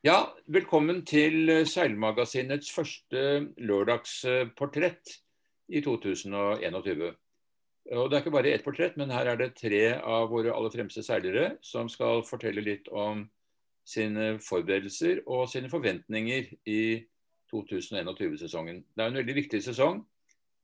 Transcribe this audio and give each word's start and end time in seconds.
Ja, 0.00 0.30
velkommen 0.48 1.02
til 1.04 1.50
Seilmagasinets 1.68 2.70
første 2.72 3.22
lørdagsportrett 3.60 5.10
i 5.68 5.82
2021. 5.84 7.02
Og 7.92 8.06
Det 8.08 8.16
er 8.16 8.22
ikke 8.22 8.32
bare 8.32 8.54
ett 8.54 8.64
portrett, 8.64 8.96
men 8.96 9.10
her 9.12 9.28
er 9.28 9.36
det 9.36 9.58
tre 9.60 9.82
av 10.00 10.30
våre 10.32 10.54
aller 10.56 10.72
fremste 10.72 11.04
seilere 11.04 11.58
som 11.60 11.90
skal 11.92 12.24
fortelle 12.24 12.64
litt 12.64 12.88
om 12.88 13.26
sine 13.84 14.38
forberedelser 14.40 15.20
og 15.26 15.50
sine 15.52 15.68
forventninger 15.68 16.48
i 16.64 17.04
2021-sesongen. 17.52 18.80
Det 18.96 19.04
er 19.04 19.12
en 19.12 19.20
veldig 19.20 19.34
viktig 19.36 19.60
sesong. 19.68 20.00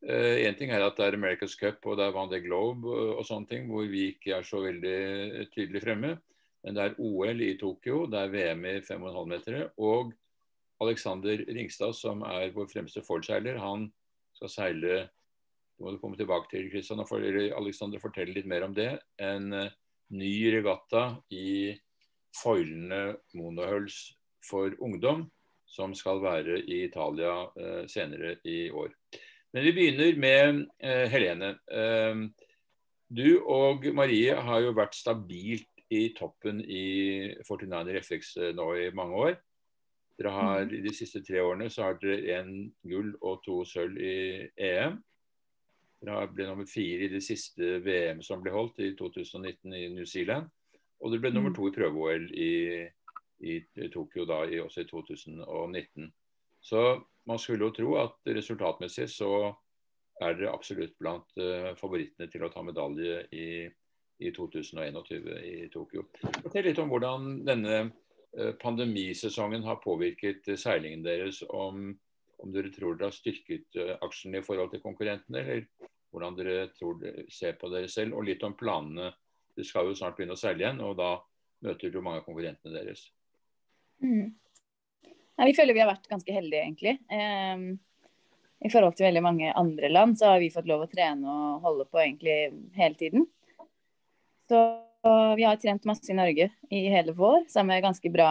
Én 0.01 0.55
uh, 0.55 0.57
ting 0.57 0.73
er 0.73 0.81
at 0.81 0.97
det 0.97 1.11
er 1.11 1.19
America's 1.19 1.59
Cup 1.61 1.85
og 1.85 2.01
det 2.01 2.09
er 2.09 2.17
Van 2.17 2.33
de 2.33 2.41
Globe 2.41 2.89
og, 2.89 3.21
sånne 3.29 3.53
ting, 3.53 3.69
hvor 3.69 3.85
vi 3.85 4.15
ikke 4.15 4.39
er 4.39 4.49
så 4.49 4.65
veldig 4.65 5.51
tydelig 5.53 5.85
fremme. 5.85 6.17
Men 6.65 6.77
det 6.77 6.85
er 6.85 6.97
OL 7.03 7.43
i 7.45 7.57
Tokyo, 7.61 8.05
det 8.11 8.21
er 8.21 8.33
VM 8.33 8.65
i 8.67 8.79
5,5 8.85 9.29
meter. 9.31 9.59
Og 9.79 10.15
Alexander 10.83 11.45
Ringstad, 11.49 11.95
som 11.97 12.25
er 12.27 12.55
vår 12.55 12.71
fremste 12.73 13.03
Ford-seiler, 13.07 13.61
han 13.63 13.89
skal 14.37 14.53
seile 14.53 14.97
det 15.77 15.85
må 15.85 15.93
du 15.93 15.99
komme 16.01 16.17
tilbake 16.17 16.49
til, 16.49 16.71
Kristian, 16.73 17.03
og 17.05 17.11
Alexander 17.61 18.01
fortelle 18.01 18.33
litt 18.33 18.49
mer 18.49 18.65
om 18.65 18.73
det. 18.73 18.95
En 19.21 19.51
uh, 19.53 19.75
ny 20.17 20.33
regatta 20.55 21.19
i 21.37 21.75
foilende 22.37 23.19
monohulls 23.37 24.15
for 24.45 24.73
ungdom, 24.81 25.27
som 25.69 25.93
skal 25.97 26.23
være 26.23 26.63
i 26.63 26.85
Italia 26.87 27.33
eh, 27.59 27.85
senere 27.91 28.37
i 28.47 28.69
år. 28.71 28.93
Men 29.53 29.65
vi 29.67 29.73
begynner 29.75 30.21
med 30.21 30.61
eh, 30.79 31.09
Helene. 31.11 31.57
du 33.09 33.41
og 33.43 33.89
Marie 33.95 34.37
har 34.37 34.61
jo 34.63 34.77
vært 34.77 34.95
stabilt 34.95 35.76
i 35.91 36.09
toppen 36.17 36.61
i 36.61 37.35
49er 37.47 38.01
FX 38.03 38.37
eh, 38.43 38.55
nå 38.57 38.71
i 38.81 38.89
mange 38.95 39.21
år. 39.29 39.37
Dere 40.17 40.33
har 40.33 40.65
mm. 40.65 40.75
I 40.79 40.81
de 40.87 40.95
siste 40.97 41.23
tre 41.25 41.43
årene 41.45 41.69
så 41.71 41.89
har 41.89 41.99
dere 42.01 42.39
én 42.41 42.53
gull 42.89 43.13
og 43.21 43.43
to 43.45 43.61
sølv 43.69 44.01
i 44.01 44.17
EM. 44.57 44.99
Dere 46.03 46.29
ble 46.33 46.49
nummer 46.49 46.69
fire 46.69 47.07
i 47.07 47.13
det 47.13 47.23
siste 47.25 47.79
VM 47.85 48.23
som 48.25 48.43
ble 48.43 48.55
holdt 48.55 48.81
i 48.85 48.95
2019 48.99 49.75
i 49.77 49.89
New 49.95 50.09
Zealand. 50.09 50.49
Og 51.01 51.13
dere 51.13 51.27
ble 51.27 51.35
nummer 51.35 51.53
mm. 51.53 51.59
to 51.59 51.69
i 51.69 51.77
prøve-OL 51.77 52.31
i, 52.33 52.53
i, 53.45 53.59
Tokyo 53.93 54.25
da, 54.29 54.43
i, 54.49 54.61
også 54.63 54.87
i 54.87 54.89
2019. 54.91 56.11
Så 56.65 56.83
man 57.29 57.39
skulle 57.39 57.69
jo 57.69 57.75
tro 57.77 57.97
at 58.01 58.17
resultatmessig 58.27 59.11
så 59.13 59.31
er 60.25 60.39
dere 60.39 60.55
absolutt 60.55 60.95
blant 60.99 61.29
uh, 61.37 61.75
favorittene 61.77 62.31
til 62.33 62.47
å 62.47 62.51
ta 62.51 62.63
medalje 62.65 63.21
i 63.37 63.49
i 64.19 64.33
2021 64.33 65.29
i 65.43 65.69
Tokyo. 65.73 66.07
Fortell 66.43 66.71
litt 66.71 66.81
om 66.81 66.91
hvordan 66.93 67.29
denne 67.47 67.77
eh, 67.83 68.55
pandemisesongen 68.61 69.67
har 69.67 69.83
påvirket 69.83 70.49
eh, 70.49 70.61
seilingen 70.61 71.05
deres. 71.05 71.43
Om, 71.49 71.91
om 72.43 72.55
dere 72.55 72.73
tror 72.75 72.97
dere 72.97 73.11
har 73.11 73.17
styrket 73.17 73.77
eh, 73.81 73.95
aksjene 74.01 74.41
i 74.41 74.47
forhold 74.47 74.73
til 74.73 74.85
konkurrentene, 74.85 75.43
eller 75.43 75.93
hvordan 76.15 76.39
dere 76.39 76.71
tror 76.77 76.99
dere 77.03 77.27
ser 77.33 77.59
på 77.61 77.71
dere 77.73 77.93
selv. 77.93 78.17
Og 78.17 78.29
litt 78.29 78.45
om 78.47 78.57
planene. 78.57 79.13
Du 79.57 79.65
skal 79.65 79.89
jo 79.89 79.97
snart 79.97 80.19
begynne 80.19 80.37
å 80.37 80.41
seile 80.41 80.65
igjen, 80.65 80.83
og 80.85 80.99
da 80.99 81.15
møter 81.65 81.93
du 81.93 82.03
mange 82.05 82.21
av 82.21 82.27
konkurrentene 82.27 82.77
deres. 82.77 83.07
Mm. 84.05 84.35
Ja, 85.37 85.45
vi 85.45 85.55
føler 85.57 85.77
vi 85.77 85.81
har 85.81 85.89
vært 85.89 86.09
ganske 86.11 86.33
heldige, 86.33 86.65
egentlig. 86.65 86.93
Um, 87.09 87.79
I 88.65 88.71
forhold 88.73 88.97
til 88.97 89.09
veldig 89.09 89.23
mange 89.25 89.53
andre 89.57 89.89
land 89.93 90.17
så 90.21 90.35
har 90.35 90.43
vi 90.45 90.53
fått 90.53 90.69
lov 90.69 90.85
å 90.85 90.91
trene 90.93 91.25
og 91.25 91.65
holde 91.65 91.89
på 91.89 92.01
egentlig 92.03 92.37
hele 92.77 93.01
tiden. 93.01 93.27
Så 94.49 94.61
vi 95.37 95.45
har 95.47 95.59
trent 95.61 95.85
masse 95.87 96.11
i 96.11 96.17
Norge 96.17 96.49
i 96.71 96.81
hele 96.91 97.13
vår, 97.15 97.45
sammen 97.49 97.75
med 97.75 97.85
ganske 97.85 98.11
bra 98.11 98.31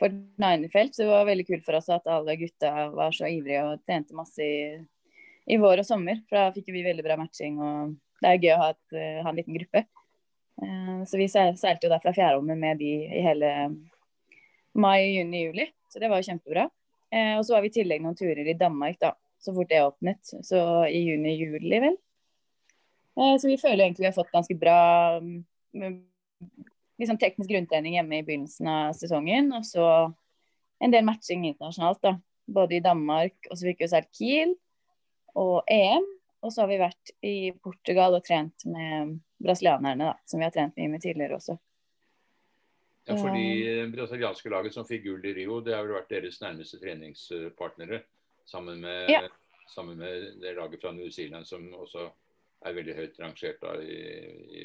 for 0.00 0.08
Ninefelt. 0.36 0.94
Så 0.94 1.02
det 1.02 1.10
var 1.10 1.28
veldig 1.28 1.46
kult 1.46 1.66
for 1.66 1.78
oss 1.78 1.90
at 1.92 2.08
alle 2.10 2.36
gutta 2.40 2.88
var 2.94 3.14
så 3.14 3.28
ivrige 3.30 3.62
og 3.68 3.84
trente 3.86 4.16
masse 4.16 4.42
i, 4.42 4.80
i 5.46 5.58
vår 5.60 5.82
og 5.82 5.86
sommer. 5.86 6.22
For 6.28 6.40
da 6.40 6.54
fikk 6.56 6.72
vi 6.74 6.86
veldig 6.86 7.06
bra 7.06 7.18
matching, 7.20 7.60
og 7.60 7.94
det 8.22 8.32
er 8.32 8.44
gøy 8.44 8.54
å 8.56 8.60
ha, 8.64 8.70
et, 8.74 9.00
ha 9.24 9.30
en 9.30 9.38
liten 9.38 9.58
gruppe. 9.58 9.84
Uh, 10.60 11.00
så 11.08 11.20
vi 11.20 11.28
seilte 11.30 11.86
jo 11.86 11.92
der 11.92 12.02
fra 12.02 12.12
fjærholmen 12.16 12.60
med 12.60 12.80
de 12.82 12.90
i 13.06 13.24
hele 13.24 13.54
mai, 14.76 15.16
juni, 15.16 15.46
juli. 15.46 15.70
Så 15.90 16.02
det 16.02 16.10
var 16.10 16.20
jo 16.20 16.30
kjempebra. 16.32 16.68
Uh, 17.10 17.34
og 17.38 17.46
så 17.46 17.56
var 17.56 17.64
vi 17.64 17.72
i 17.72 17.78
tillegg 17.80 18.04
noen 18.04 18.18
turer 18.18 18.46
i 18.46 18.58
Danmark 18.58 19.00
da, 19.02 19.14
så 19.40 19.54
fort 19.56 19.70
det 19.70 19.82
åpnet. 19.84 20.34
Så 20.46 20.60
i 20.88 21.04
juni-juli, 21.08 21.82
vel. 21.86 21.98
Eh, 23.20 23.36
så 23.38 23.48
vi 23.48 23.58
føler 23.60 23.84
egentlig 23.84 24.06
vi 24.06 24.10
har 24.10 24.16
fått 24.16 24.32
ganske 24.32 24.56
bra 24.56 24.80
mm, 25.20 25.98
liksom 27.00 27.18
teknisk 27.20 27.50
grunntrening 27.50 27.98
hjemme 27.98 28.20
i 28.20 28.24
begynnelsen 28.24 28.68
av 28.70 28.96
sesongen. 28.96 29.52
Og 29.56 29.66
så 29.68 29.86
en 30.80 30.94
del 30.94 31.06
matching 31.06 31.46
internasjonalt, 31.48 32.02
da. 32.04 32.16
Både 32.50 32.78
i 32.78 32.82
Danmark, 32.82 33.36
og 33.46 33.54
så 33.54 33.68
fikk 33.68 33.84
vi 33.84 33.90
seilt 33.92 34.10
Kiel 34.16 34.56
og 35.38 35.68
EM. 35.70 36.06
Og 36.40 36.52
så 36.52 36.64
har 36.64 36.70
vi 36.70 36.78
vært 36.80 37.10
i 37.26 37.34
Portugal 37.62 38.16
og 38.16 38.24
trent 38.26 38.64
med 38.66 39.18
brasilianerne, 39.40 40.08
da, 40.08 40.14
som 40.26 40.40
vi 40.40 40.46
har 40.46 40.54
trent 40.54 40.78
mye 40.80 40.94
med 40.94 41.02
tidligere 41.04 41.36
også. 41.36 41.58
Ja, 43.08 43.16
for 43.16 43.34
de 43.34 43.84
brasilianske 43.92 44.52
laget 44.52 44.74
som 44.76 44.86
fikk 44.88 45.04
gull 45.06 45.24
i 45.26 45.34
Rio, 45.36 45.58
det 45.64 45.74
har 45.74 45.84
vel 45.84 45.96
vært 45.98 46.10
deres 46.12 46.40
nærmeste 46.42 46.80
treningspartnere. 46.80 48.02
Sammen 48.48 48.80
med, 48.82 49.12
ja. 49.12 49.22
sammen 49.68 50.00
med 50.00 50.40
det 50.42 50.56
laget 50.56 50.82
fra 50.82 50.92
New 50.96 51.10
Zealand 51.12 51.46
som 51.48 51.68
også 51.76 52.08
er 52.66 52.76
veldig 52.76 52.96
høyt 52.96 53.18
rangert 53.22 53.62
da, 53.62 53.76
i, 53.80 53.98
i 54.60 54.64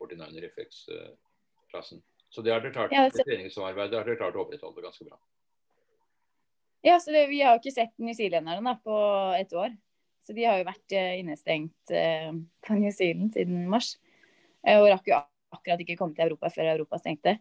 49 0.00 0.48
FX-klassen. 0.48 2.02
Så 2.32 2.42
det 2.42 2.54
har 2.54 2.62
dere 2.64 2.72
klart, 2.72 2.94
ja, 2.94 3.04
det 3.12 3.26
treningssamarbeidet 3.26 3.98
har 3.98 4.08
dere 4.08 4.20
klart 4.20 4.38
å 4.38 4.46
opprettholde 4.46 4.84
ganske 4.84 5.04
bra. 5.04 5.18
Ja, 6.82 6.96
så 7.00 7.12
det, 7.14 7.26
Vi 7.30 7.42
har 7.44 7.54
jo 7.54 7.60
ikke 7.60 7.74
sett 7.74 7.92
newzealenderne 8.02 8.74
på 8.82 8.96
et 9.38 9.52
år. 9.54 9.74
Så 10.22 10.34
de 10.34 10.46
har 10.46 10.58
jo 10.58 10.66
vært 10.66 10.94
uh, 10.94 11.12
innestengt 11.18 11.92
eh, 11.94 12.30
på 12.62 12.78
New 12.78 12.92
Zealand 12.94 13.34
siden 13.34 13.64
mars. 13.70 13.96
Uh, 14.62 14.78
og 14.78 14.88
rakk 14.92 15.08
jo 15.10 15.18
akkurat 15.52 15.82
ikke 15.82 15.96
komme 15.98 16.14
til 16.14 16.28
Europa 16.28 16.50
før 16.54 16.70
Europa 16.76 17.00
stengte. 17.02 17.36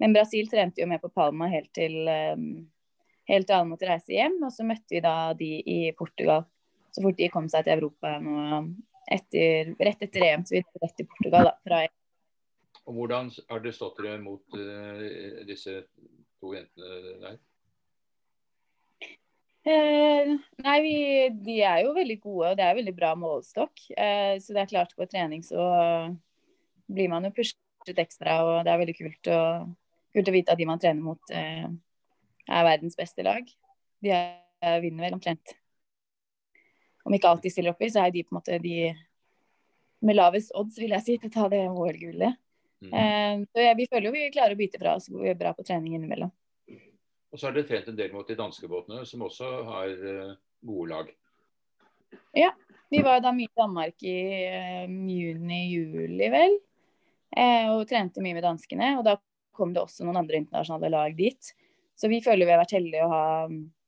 Men 0.00 0.12
Brasil 0.12 0.48
trente 0.52 0.82
jo 0.82 0.88
med 0.88 1.00
på 1.00 1.10
Palma 1.12 1.48
helt 1.48 1.70
til, 1.76 1.96
um, 2.04 2.66
helt 3.32 3.48
til 3.48 3.56
alle 3.56 3.70
måtte 3.70 3.88
reise 3.88 4.12
hjem. 4.12 4.36
Og 4.44 4.52
så 4.52 4.68
møtte 4.68 4.96
vi 4.96 5.02
da 5.04 5.16
de 5.36 5.50
i 5.64 5.78
Portugal 5.96 6.44
så 6.96 7.04
fort 7.04 7.18
de 7.20 7.30
kom 7.32 7.48
seg 7.52 7.66
til 7.66 7.76
Europa 7.76 8.16
nå 8.22 8.62
etter, 9.12 9.74
rett 9.78 10.02
etter 10.02 10.24
EM, 10.26 10.46
så 10.48 10.56
vi 10.56 10.64
rett 10.82 10.96
til 10.98 11.08
Portugal. 11.10 11.52
da, 11.52 11.54
fra 11.62 11.84
og 12.86 12.94
Hvordan 12.94 13.32
har 13.50 13.62
dere 13.62 13.74
stått 13.74 13.98
dere 13.98 14.18
mot 14.22 14.54
uh, 14.54 15.42
disse 15.46 15.80
to 16.38 16.52
jentene 16.54 17.16
der? 17.24 17.38
Eh, 19.66 20.28
nei, 20.62 20.76
vi, 20.84 20.94
De 21.42 21.56
er 21.66 21.80
jo 21.82 21.96
veldig 21.96 22.16
gode, 22.22 22.52
og 22.52 22.58
det 22.58 22.62
er 22.62 22.76
veldig 22.78 22.94
bra 22.94 23.10
målestokk. 23.18 23.88
Eh, 23.98 24.36
så 24.38 24.54
det 24.54 24.62
er 24.62 24.70
klart 24.70 24.94
på 24.94 25.08
trening 25.10 25.42
så 25.42 25.64
blir 26.86 27.10
man 27.10 27.26
jo 27.26 27.32
pushet 27.34 27.98
ekstra, 27.98 28.38
og 28.46 28.60
det 28.62 28.70
er 28.70 28.82
veldig 28.84 28.94
kult 29.00 29.32
å, 29.34 29.40
kult 30.14 30.30
å 30.30 30.36
vite 30.36 30.54
at 30.54 30.62
de 30.62 30.68
man 30.70 30.82
trener 30.82 31.02
mot, 31.02 31.34
eh, 31.34 31.66
er 32.46 32.68
verdens 32.68 32.94
beste 32.98 33.26
lag. 33.26 33.50
De 34.06 34.14
er, 34.14 34.38
vinner 34.84 35.08
vel 35.08 35.18
omtrent 35.18 35.56
om 37.06 37.14
ikke 37.14 37.30
alt 37.30 37.44
de 37.44 37.52
stiller 37.52 37.74
opp 37.74 37.84
i, 37.86 37.90
så 37.92 38.02
er 38.02 38.14
de 38.14 38.24
på 38.26 38.34
en 38.34 38.40
måte 38.40 38.58
de 38.62 38.78
med 40.06 40.18
lavest 40.18 40.52
odds, 40.58 40.78
vil 40.78 40.92
jeg 40.96 41.04
si, 41.04 41.14
til 41.20 41.30
å 41.30 41.34
ta 41.36 41.46
det 41.52 41.62
OL-gullet. 41.70 42.38
Mm. 42.84 42.90
Uh, 42.90 43.44
så 43.52 43.62
ja, 43.62 43.76
vi 43.78 43.86
føler 43.88 44.10
jo 44.10 44.16
vi 44.16 44.26
klarer 44.34 44.56
å 44.56 44.58
bite 44.58 44.80
fra 44.80 44.96
oss 44.98 45.06
vi 45.08 45.30
er 45.30 45.38
bra 45.38 45.54
på 45.56 45.64
trening 45.64 45.94
innimellom. 45.96 46.32
Og 47.32 47.40
så 47.40 47.48
har 47.48 47.56
dere 47.56 47.68
trent 47.68 47.88
en 47.90 47.98
del 47.98 48.12
mot 48.14 48.26
de 48.28 48.36
danske 48.38 48.68
båtene, 48.70 49.04
som 49.08 49.24
også 49.26 49.52
har 49.68 49.94
uh, 49.94 50.34
gode 50.66 50.88
lag. 50.92 51.14
Ja, 52.36 52.50
vi 52.92 53.00
var 53.06 53.22
da 53.22 53.32
mye 53.34 53.48
i 53.48 53.60
Danmark 53.62 54.04
i 54.06 54.18
uh, 54.50 54.90
juni-juli, 54.90 56.30
vel. 56.32 56.58
og 57.72 57.86
trente 57.90 58.22
mye 58.24 58.36
med 58.36 58.44
danskene. 58.46 58.92
Og 58.98 59.06
da 59.06 59.16
kom 59.56 59.72
det 59.74 59.82
også 59.82 60.04
noen 60.06 60.20
andre 60.22 60.42
internasjonale 60.42 60.92
lag 60.92 61.16
dit. 61.18 61.54
Så 61.96 62.10
vi 62.12 62.20
føler 62.24 62.46
vi 62.46 62.54
har 62.54 62.62
vært 62.62 62.76
heldige 62.76 63.06
å 63.06 63.12
ha 63.12 63.24
Eh, 63.46 63.85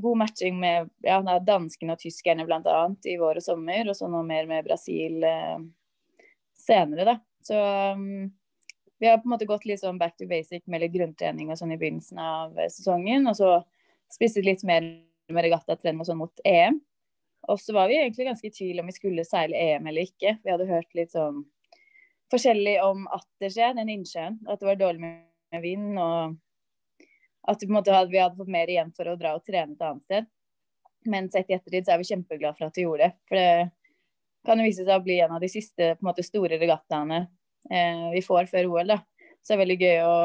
god 0.00 0.18
matching 0.18 0.60
med 0.60 0.90
ja, 1.04 1.18
danskene 1.42 1.96
og 1.96 2.00
tyskerne 2.00 2.46
bl.a. 2.46 2.78
i 3.04 3.16
vår 3.20 3.40
og 3.40 3.44
sommer, 3.44 3.88
og 3.90 3.96
så 3.98 4.08
nå 4.10 4.22
mer 4.26 4.48
med 4.48 4.66
Brasil 4.66 5.24
eh, 5.26 5.58
senere, 6.56 7.06
da. 7.08 7.16
Så 7.46 7.58
um, 7.96 8.30
vi 8.98 9.06
har 9.06 9.18
på 9.18 9.28
en 9.28 9.34
måte 9.34 9.48
gått 9.48 9.66
litt 9.68 9.82
sånn 9.82 9.98
back 10.00 10.16
to 10.16 10.26
basic 10.30 10.64
med 10.66 10.82
litt 10.82 10.94
grunntrening 10.94 11.50
og 11.50 11.58
sånn 11.60 11.74
i 11.74 11.80
begynnelsen 11.80 12.20
av 12.22 12.56
eh, 12.58 12.70
sesongen. 12.72 13.28
Og 13.30 13.36
så 13.38 13.50
spisset 14.12 14.46
litt 14.46 14.64
mer 14.66 14.86
med 15.32 15.46
regattatrening 15.48 16.02
og 16.02 16.08
sånn 16.08 16.22
mot 16.22 16.46
EM. 16.46 16.80
Og 17.50 17.60
så 17.62 17.76
var 17.76 17.90
vi 17.90 18.00
egentlig 18.00 18.26
ganske 18.26 18.48
i 18.48 18.54
tvil 18.54 18.80
om 18.82 18.88
vi 18.88 18.96
skulle 18.96 19.26
seile 19.26 19.58
EM 19.58 19.86
eller 19.86 20.08
ikke. 20.08 20.38
Vi 20.42 20.50
hadde 20.50 20.70
hørt 20.70 20.98
litt 20.98 21.12
sånn 21.14 21.44
forskjellig 22.32 22.80
om 22.82 23.06
Attersjø, 23.14 23.70
den 23.76 23.92
innsjøen. 23.92 24.40
At 24.50 24.62
det 24.62 24.70
var 24.70 24.80
dårlig 24.80 25.04
med 25.04 25.62
vind. 25.62 25.94
og 26.00 26.38
at 27.46 27.62
vi, 27.62 27.72
hadde, 27.72 28.36
fått 28.36 28.52
mer 28.52 28.70
igjen 28.70 28.92
for 28.96 29.08
å 29.10 29.16
dra 29.18 29.36
og 29.36 29.44
trene 29.46 29.76
et 29.76 29.86
annet 29.86 30.04
sted. 30.06 30.28
Men 31.06 31.30
sett 31.30 31.50
i 31.50 31.56
ettertid 31.56 31.86
så 31.86 31.94
er 31.94 32.02
vi 32.02 32.08
kjempeglade 32.10 32.58
for 32.58 32.68
at 32.68 32.78
vi 32.78 32.86
gjorde 32.86 33.06
det. 33.06 33.18
For 33.28 33.38
det 33.38 34.46
kan 34.46 34.62
jo 34.62 34.66
vise 34.66 34.86
seg 34.86 34.94
å 34.94 35.04
bli 35.04 35.20
en 35.22 35.36
av 35.36 35.42
de 35.42 35.50
siste 35.50 35.92
måte, 36.04 36.24
store 36.26 36.58
regattaene 36.58 37.20
eh, 37.70 38.08
vi 38.14 38.22
får 38.26 38.50
før 38.50 38.72
OL. 38.72 38.94
da. 38.94 38.98
Så 39.42 39.52
det 39.52 39.58
er 39.58 39.62
veldig 39.64 39.82
gøy 39.82 40.00
å 40.06 40.16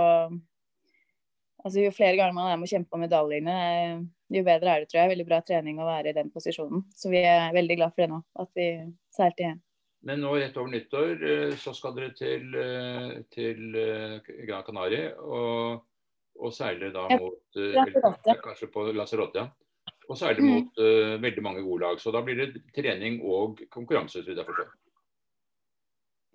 Altså, 1.61 1.83
jo 1.83 1.91
flere 1.93 2.17
ganger 2.17 2.33
man 2.33 2.47
er 2.49 2.55
med 2.57 2.65
å 2.65 2.71
kjempe 2.71 2.97
om 2.97 3.03
medaljene, 3.03 3.55
jo 4.33 4.41
bedre 4.47 4.71
er 4.71 4.81
det, 4.81 4.87
tror 4.89 5.03
jeg. 5.03 5.11
Veldig 5.11 5.25
bra 5.27 5.37
trening 5.45 5.77
å 5.77 5.85
være 5.85 6.09
i 6.09 6.15
den 6.17 6.31
posisjonen. 6.33 6.87
Så 6.97 7.11
vi 7.13 7.21
er 7.21 7.53
veldig 7.53 7.77
glad 7.77 7.93
for 7.93 8.01
det 8.01 8.07
nå, 8.15 8.17
at 8.41 8.49
vi 8.57 8.65
seilte 9.13 9.45
igjen. 9.45 9.59
Men 10.07 10.23
nå 10.23 10.33
rett 10.33 10.57
over 10.57 10.71
nyttår 10.73 11.23
eh, 11.29 11.51
så 11.61 11.75
skal 11.77 11.93
dere 11.93 12.15
til, 12.17 12.47
eh, 12.57 13.19
til 13.33 13.77
eh, 13.77 14.31
Gran 14.47 14.65
Canaria 14.65 15.11
og, 15.21 15.83
og 16.39 16.53
særlig 16.55 16.91
da 16.93 17.07
mot 17.19 17.57
eller, 17.59 18.37
Kanskje 18.43 18.69
på 18.71 18.85
Lanzarote. 18.95 19.47
Og 20.09 20.17
særlig 20.17 20.43
mm. 20.43 20.51
mot 20.51 20.79
uh, 20.81 21.15
veldig 21.23 21.43
mange 21.43 21.63
gode 21.63 21.85
lag. 21.85 21.99
Så 22.01 22.11
da 22.11 22.21
blir 22.25 22.39
det 22.39 22.63
trening 22.75 23.21
og 23.23 23.61
konkurranse, 23.71 24.23
så 24.23 24.35
jeg 24.35 24.47
forstår. 24.47 24.71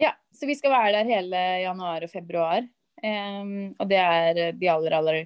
Ja, 0.01 0.13
så 0.33 0.49
vi 0.49 0.57
skal 0.57 0.73
være 0.73 0.99
der 0.99 1.11
hele 1.11 1.43
januar 1.65 2.05
og 2.05 2.13
februar. 2.13 2.67
Um, 3.03 3.75
og 3.77 3.89
det 3.91 4.01
er 4.01 4.41
de 4.57 4.71
aller, 4.73 4.97
aller 4.97 5.23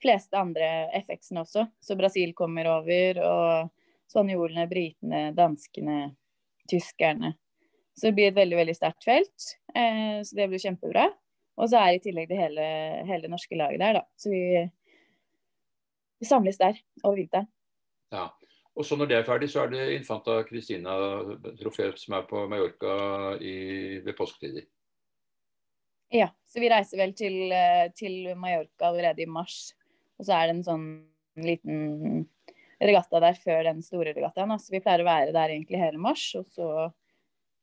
fleste 0.00 0.38
andre 0.38 0.68
FX-ene 1.02 1.44
også. 1.44 1.66
Så 1.80 1.96
Brasil 1.96 2.32
kommer 2.36 2.68
over, 2.68 3.20
og 3.24 4.12
spanjolene, 4.12 4.68
britene, 4.70 5.26
danskene, 5.36 6.14
tyskerne. 6.70 7.34
Så 7.94 8.08
det 8.08 8.16
blir 8.16 8.32
et 8.32 8.38
veldig 8.38 8.58
veldig 8.58 8.76
sterkt 8.76 9.08
felt. 9.08 9.50
Uh, 9.76 10.20
så 10.24 10.40
det 10.40 10.48
blir 10.52 10.62
kjempebra. 10.62 11.10
Og 11.54 11.70
så 11.70 11.80
er 11.80 11.96
i 11.96 12.02
tillegg 12.02 12.30
det 12.30 12.38
hele, 12.38 12.64
hele 13.06 13.30
norske 13.30 13.58
laget 13.58 13.82
der, 13.82 14.00
da. 14.00 14.02
Så 14.18 14.32
vi, 14.32 14.64
vi 16.18 16.28
samles 16.28 16.58
der 16.58 16.78
over 17.04 17.18
vinteren. 17.20 17.50
Ja. 18.14 18.30
Og 18.74 18.86
så 18.86 18.98
når 18.98 19.10
det 19.10 19.16
er 19.20 19.26
ferdig, 19.26 19.48
så 19.52 19.62
er 19.62 19.70
det 19.70 19.82
Infanta 19.94 20.40
Cristina-trofeet 20.48 22.00
som 22.00 22.16
er 22.18 22.24
på 22.26 22.42
Mallorca 22.50 22.94
i, 23.38 23.54
ved 24.02 24.16
påsketider. 24.18 24.66
Ja, 26.14 26.28
så 26.50 26.62
vi 26.62 26.70
reiser 26.70 26.98
vel 26.98 27.14
til, 27.18 27.54
til, 27.98 28.34
Mallorca 28.38 28.90
allerede 28.90 29.22
i 29.22 29.30
mars. 29.30 29.72
Og 30.18 30.26
så 30.26 30.34
er 30.36 30.48
det 30.48 30.56
en 30.56 30.66
sånn 30.66 30.88
liten 31.38 32.26
regatta 32.82 33.22
der 33.22 33.38
før 33.38 33.62
den 33.70 33.82
store 33.82 34.14
regattaen. 34.14 34.54
Så 34.58 34.74
vi 34.74 34.82
pleier 34.82 35.02
å 35.04 35.08
være 35.08 35.34
der 35.34 35.54
egentlig 35.54 35.82
hele 35.82 36.02
mars. 36.02 36.26
Og 36.38 36.50
så 36.54 36.68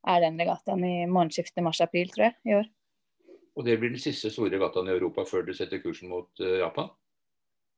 er 0.08 0.24
den 0.24 0.40
regattaen 0.40 0.84
i 0.84 0.94
morgenskiftet 1.04 1.64
mars-april, 1.64 2.08
tror 2.12 2.30
jeg, 2.30 2.38
i 2.48 2.56
år. 2.62 2.72
Og 3.56 3.66
det 3.66 3.76
blir 3.80 3.92
den 3.92 4.00
siste 4.00 4.30
store 4.32 4.54
regattaen 4.54 4.88
i 4.88 4.94
Europa 4.94 5.26
før 5.28 5.44
du 5.46 5.52
setter 5.56 5.82
kursen 5.82 6.10
mot 6.12 6.30
uh, 6.40 6.58
Japan? 6.62 6.88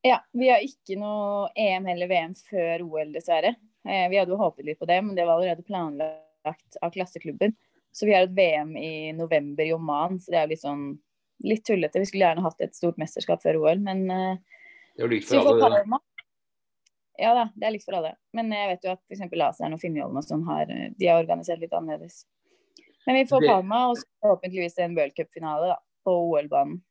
Ja, 0.05 0.19
vi 0.37 0.51
har 0.51 0.61
ikke 0.63 0.99
noe 1.01 1.49
EM 1.57 1.87
eller 1.89 2.09
VM 2.11 2.35
før 2.37 2.83
OL, 2.85 3.09
dessverre. 3.15 3.55
Eh, 3.85 4.05
vi 4.11 4.19
hadde 4.19 4.33
jo 4.33 4.37
håpet 4.37 4.67
litt 4.67 4.77
på 4.77 4.85
det, 4.89 4.99
men 5.01 5.17
det 5.17 5.25
var 5.25 5.39
allerede 5.39 5.65
planlagt 5.65 6.77
av 6.81 6.93
klasseklubben. 6.93 7.55
Så 7.95 8.05
vi 8.05 8.13
har 8.13 8.27
et 8.27 8.35
VM 8.37 8.75
i 8.77 9.13
november 9.17 9.65
i 9.65 9.73
Oman, 9.73 10.19
så 10.21 10.33
det 10.33 10.41
er 10.41 10.51
litt 10.51 10.61
sånn 10.61 10.83
litt 11.45 11.65
tullete. 11.65 12.01
Vi 12.03 12.09
skulle 12.09 12.27
gjerne 12.27 12.43
hatt 12.45 12.61
et 12.61 12.77
stort 12.77 12.99
mesterskap 13.01 13.41
før 13.41 13.57
OL, 13.63 13.81
men 13.81 14.05
uh, 14.11 14.59
Det 14.93 15.01
er 15.01 15.07
jo 15.07 15.11
likt 15.15 15.29
for 15.31 15.65
alle. 15.65 16.01
Ja 17.17 17.31
da, 17.33 17.47
det 17.55 17.65
er 17.65 17.73
likt 17.73 17.87
for 17.87 17.97
alle. 17.97 18.13
Men 18.35 18.53
jeg 18.53 18.71
vet 18.73 18.85
jo 18.85 18.93
at 18.93 19.01
f.eks. 19.07 19.25
Laseren 19.39 19.73
og 19.77 19.81
Finnjollen 19.81 20.19
og 20.19 20.27
sånn 20.27 20.45
har 20.49 20.69
de 20.69 21.07
har 21.09 21.21
organisert 21.23 21.63
litt 21.63 21.73
annerledes. 21.73 22.25
Men 23.05 23.15
vi 23.19 23.25
får 23.29 23.41
det... 23.41 23.49
Palma 23.53 23.85
og 23.91 24.01
forhåpentligvis 24.23 24.77
en 24.83 24.97
World 24.97 25.15
Cup-finale 25.17 25.75
på 26.05 26.13
OL-banen. 26.31 26.81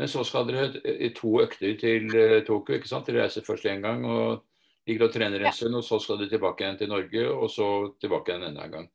Men 0.00 0.08
så 0.08 0.24
skal 0.24 0.46
dere 0.48 0.80
i 0.80 1.10
to 1.12 1.34
økter 1.42 1.74
til 1.80 2.08
uh, 2.14 2.38
Tokyo, 2.46 2.78
ikke 2.78 2.88
sant? 2.88 3.08
Dere 3.10 3.26
reiser 3.26 3.44
først 3.44 3.66
én 3.68 3.82
gang 3.84 4.06
og 4.08 4.46
ligger 4.88 5.06
og 5.06 5.12
trener 5.14 5.42
en 5.42 5.50
ja. 5.50 5.52
stund, 5.54 5.76
og 5.76 5.84
så 5.84 5.98
skal 6.00 6.22
dere 6.22 6.32
tilbake 6.32 6.64
igjen 6.64 6.78
til 6.80 6.90
Norge, 6.90 7.26
og 7.28 7.50
så 7.52 7.68
tilbake 8.00 8.32
igjen 8.32 8.46
enda 8.48 8.64
en 8.64 8.74
gang. 8.78 8.88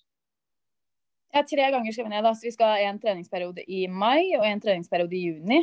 Ja, 1.36 1.44
tre 1.44 1.68
ganger 1.72 1.94
skal 1.94 2.08
vi 2.08 2.14
ned. 2.16 2.24
da, 2.24 2.32
så 2.34 2.48
Vi 2.48 2.56
skal 2.56 2.74
ha 2.74 2.90
en 2.90 3.00
treningsperiode 3.00 3.66
i 3.68 3.86
mai 3.88 4.34
og 4.40 4.48
en 4.48 4.62
treningsperiode 4.64 5.16
i 5.18 5.24
juni. 5.28 5.62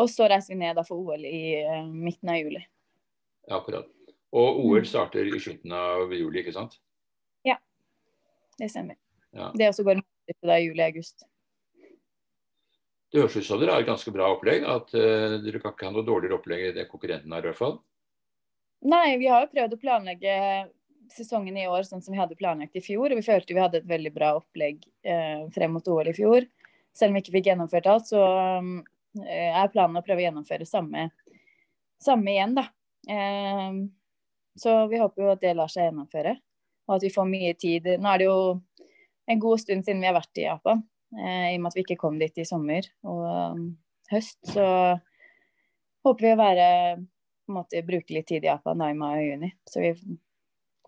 Og 0.00 0.08
så 0.10 0.28
reiser 0.30 0.54
vi 0.54 0.60
ned 0.62 0.78
da 0.78 0.84
for 0.86 1.02
OL 1.02 1.24
i 1.26 1.60
uh, 1.60 1.84
midten 1.86 2.32
av 2.32 2.40
juli. 2.40 2.62
Ja, 3.46 3.58
Akkurat. 3.58 3.86
Og 4.32 4.64
OL 4.64 4.82
mm. 4.82 4.88
starter 4.88 5.26
i 5.26 5.40
slutten 5.42 5.74
av 5.74 6.12
juli, 6.14 6.40
ikke 6.40 6.54
sant? 6.54 6.78
Ja, 7.46 7.58
det 8.58 8.70
stemmer. 8.72 8.96
Ja. 9.36 9.50
Det 9.54 9.68
også 9.70 9.84
går 9.86 10.00
da 10.46 10.56
i 10.58 10.66
juli-august. 10.66 11.26
Det 13.10 13.18
høres 13.18 13.36
ut 13.36 13.46
som 13.46 13.58
dere 13.58 13.74
har 13.74 13.82
et 13.82 13.88
ganske 13.88 14.12
bra 14.14 14.28
opplegg. 14.34 14.66
At 14.66 14.92
uh, 14.94 15.38
dere 15.42 15.62
kan 15.62 15.74
ikke 15.74 15.88
ha 15.88 15.94
noe 15.94 16.06
dårligere 16.06 16.38
opplegg 16.38 16.68
enn 16.68 16.76
det 16.78 16.90
konkurrenten 16.90 17.32
har 17.34 17.42
i 17.42 17.50
hvert 17.50 17.58
fall. 17.58 17.80
Nei, 18.86 19.18
vi 19.20 19.28
har 19.28 19.44
jo 19.44 19.52
prøvd 19.52 19.74
å 19.76 19.80
planlegge 19.80 20.36
sesongen 21.10 21.56
i 21.58 21.66
år 21.66 21.82
sånn 21.88 22.02
som 22.04 22.14
vi 22.14 22.20
hadde 22.20 22.38
planlagt 22.38 22.78
i 22.78 22.84
fjor. 22.84 23.10
Og 23.10 23.18
vi 23.18 23.26
følte 23.26 23.56
vi 23.56 23.62
hadde 23.62 23.82
et 23.82 23.90
veldig 23.90 24.14
bra 24.14 24.36
opplegg 24.38 24.84
uh, 25.08 25.50
frem 25.54 25.74
mot 25.74 25.90
OL 25.90 26.12
i 26.12 26.16
fjor. 26.16 26.46
Selv 26.96 27.12
om 27.12 27.18
vi 27.18 27.24
ikke 27.24 27.36
fikk 27.38 27.50
gjennomført 27.50 27.88
alt, 27.90 28.06
så 28.10 28.22
um, 28.58 28.78
er 29.18 29.70
planen 29.74 29.98
å 29.98 30.04
prøve 30.06 30.22
å 30.22 30.26
gjennomføre 30.26 30.66
samme, 30.66 31.08
samme 32.02 32.32
igjen, 32.34 32.56
da. 32.58 32.66
Ehm, 33.08 33.90
så 34.58 34.86
vi 34.90 34.98
håper 35.00 35.22
jo 35.22 35.30
at 35.32 35.42
det 35.42 35.54
lar 35.56 35.70
seg 35.70 35.88
gjennomføre, 35.88 36.34
og 36.88 36.96
at 36.96 37.06
vi 37.06 37.12
får 37.14 37.28
mye 37.30 37.54
tid. 37.58 37.86
Nå 38.02 38.10
er 38.10 38.22
det 38.22 38.28
jo 38.28 38.40
en 39.30 39.42
god 39.42 39.60
stund 39.62 39.86
siden 39.86 40.02
vi 40.02 40.08
har 40.08 40.16
vært 40.16 40.40
i 40.40 40.46
Japan, 40.46 40.82
eh, 41.18 41.52
i 41.52 41.58
og 41.58 41.62
med 41.62 41.70
at 41.70 41.78
vi 41.78 41.84
ikke 41.86 42.00
kom 42.00 42.18
dit 42.20 42.40
i 42.40 42.46
sommer 42.48 42.86
og 43.06 43.22
um, 43.28 43.62
høst. 44.10 44.40
Så 44.50 44.66
håper 46.06 46.26
vi 46.26 46.34
å 46.34 46.40
være 46.40 46.66
på 46.98 47.52
en 47.52 47.58
måte 47.60 47.84
bruke 47.86 48.14
litt 48.14 48.28
tid 48.30 48.46
i 48.46 48.50
Japan 48.50 48.82
da 48.82 48.90
i 48.90 48.98
mai 48.98 49.12
og 49.12 49.26
juni, 49.26 49.52
så 49.68 49.82
vi 49.82 49.94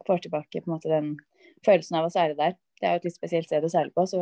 får 0.07 0.25
tilbake 0.25 0.63
på 0.63 0.71
en 0.71 0.75
måte 0.75 0.91
den 0.91 1.15
følelsen 1.67 1.99
av 2.01 2.09
å 2.09 2.13
seile 2.13 2.39
der. 2.39 2.59
Det 2.81 2.89
er 2.89 2.97
jo 2.97 3.03
et 3.03 3.09
litt 3.09 3.19
spesielt 3.19 3.51
sted 3.51 3.65
å 3.67 3.71
seile 3.71 3.95
på, 3.95 4.07
så 4.11 4.21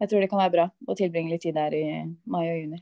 jeg 0.00 0.10
tror 0.10 0.22
det 0.22 0.28
kan 0.32 0.40
være 0.40 0.54
bra 0.54 0.66
å 0.88 0.96
tilbringe 0.96 1.32
litt 1.32 1.44
tid 1.44 1.56
der 1.56 1.76
i 1.76 1.84
mai 2.28 2.44
og 2.44 2.58
juni. 2.62 2.80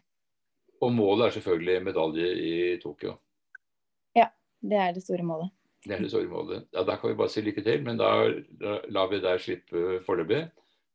Og 0.83 0.91
målet 0.95 1.29
er 1.29 1.37
selvfølgelig 1.39 1.83
medalje 1.87 2.31
i 2.35 2.55
Tokyo? 2.83 3.17
Ja, 4.19 4.29
Det 4.61 4.79
er 4.79 4.95
det 4.95 5.03
store 5.03 5.27
målet. 5.27 5.51
Er 5.85 6.05
store 6.09 6.29
målet. 6.29 6.69
Ja, 6.73 6.83
Da 6.83 6.97
kan 6.97 7.11
vi 7.11 7.17
bare 7.17 7.29
si 7.29 7.43
lykke 7.45 7.63
til, 7.65 7.83
men 7.85 7.99
da, 8.01 8.29
lar 8.89 9.11
vi 9.11 9.21
deg 9.21 9.41
slippe 9.41 9.99
foreløpig. 10.07 10.47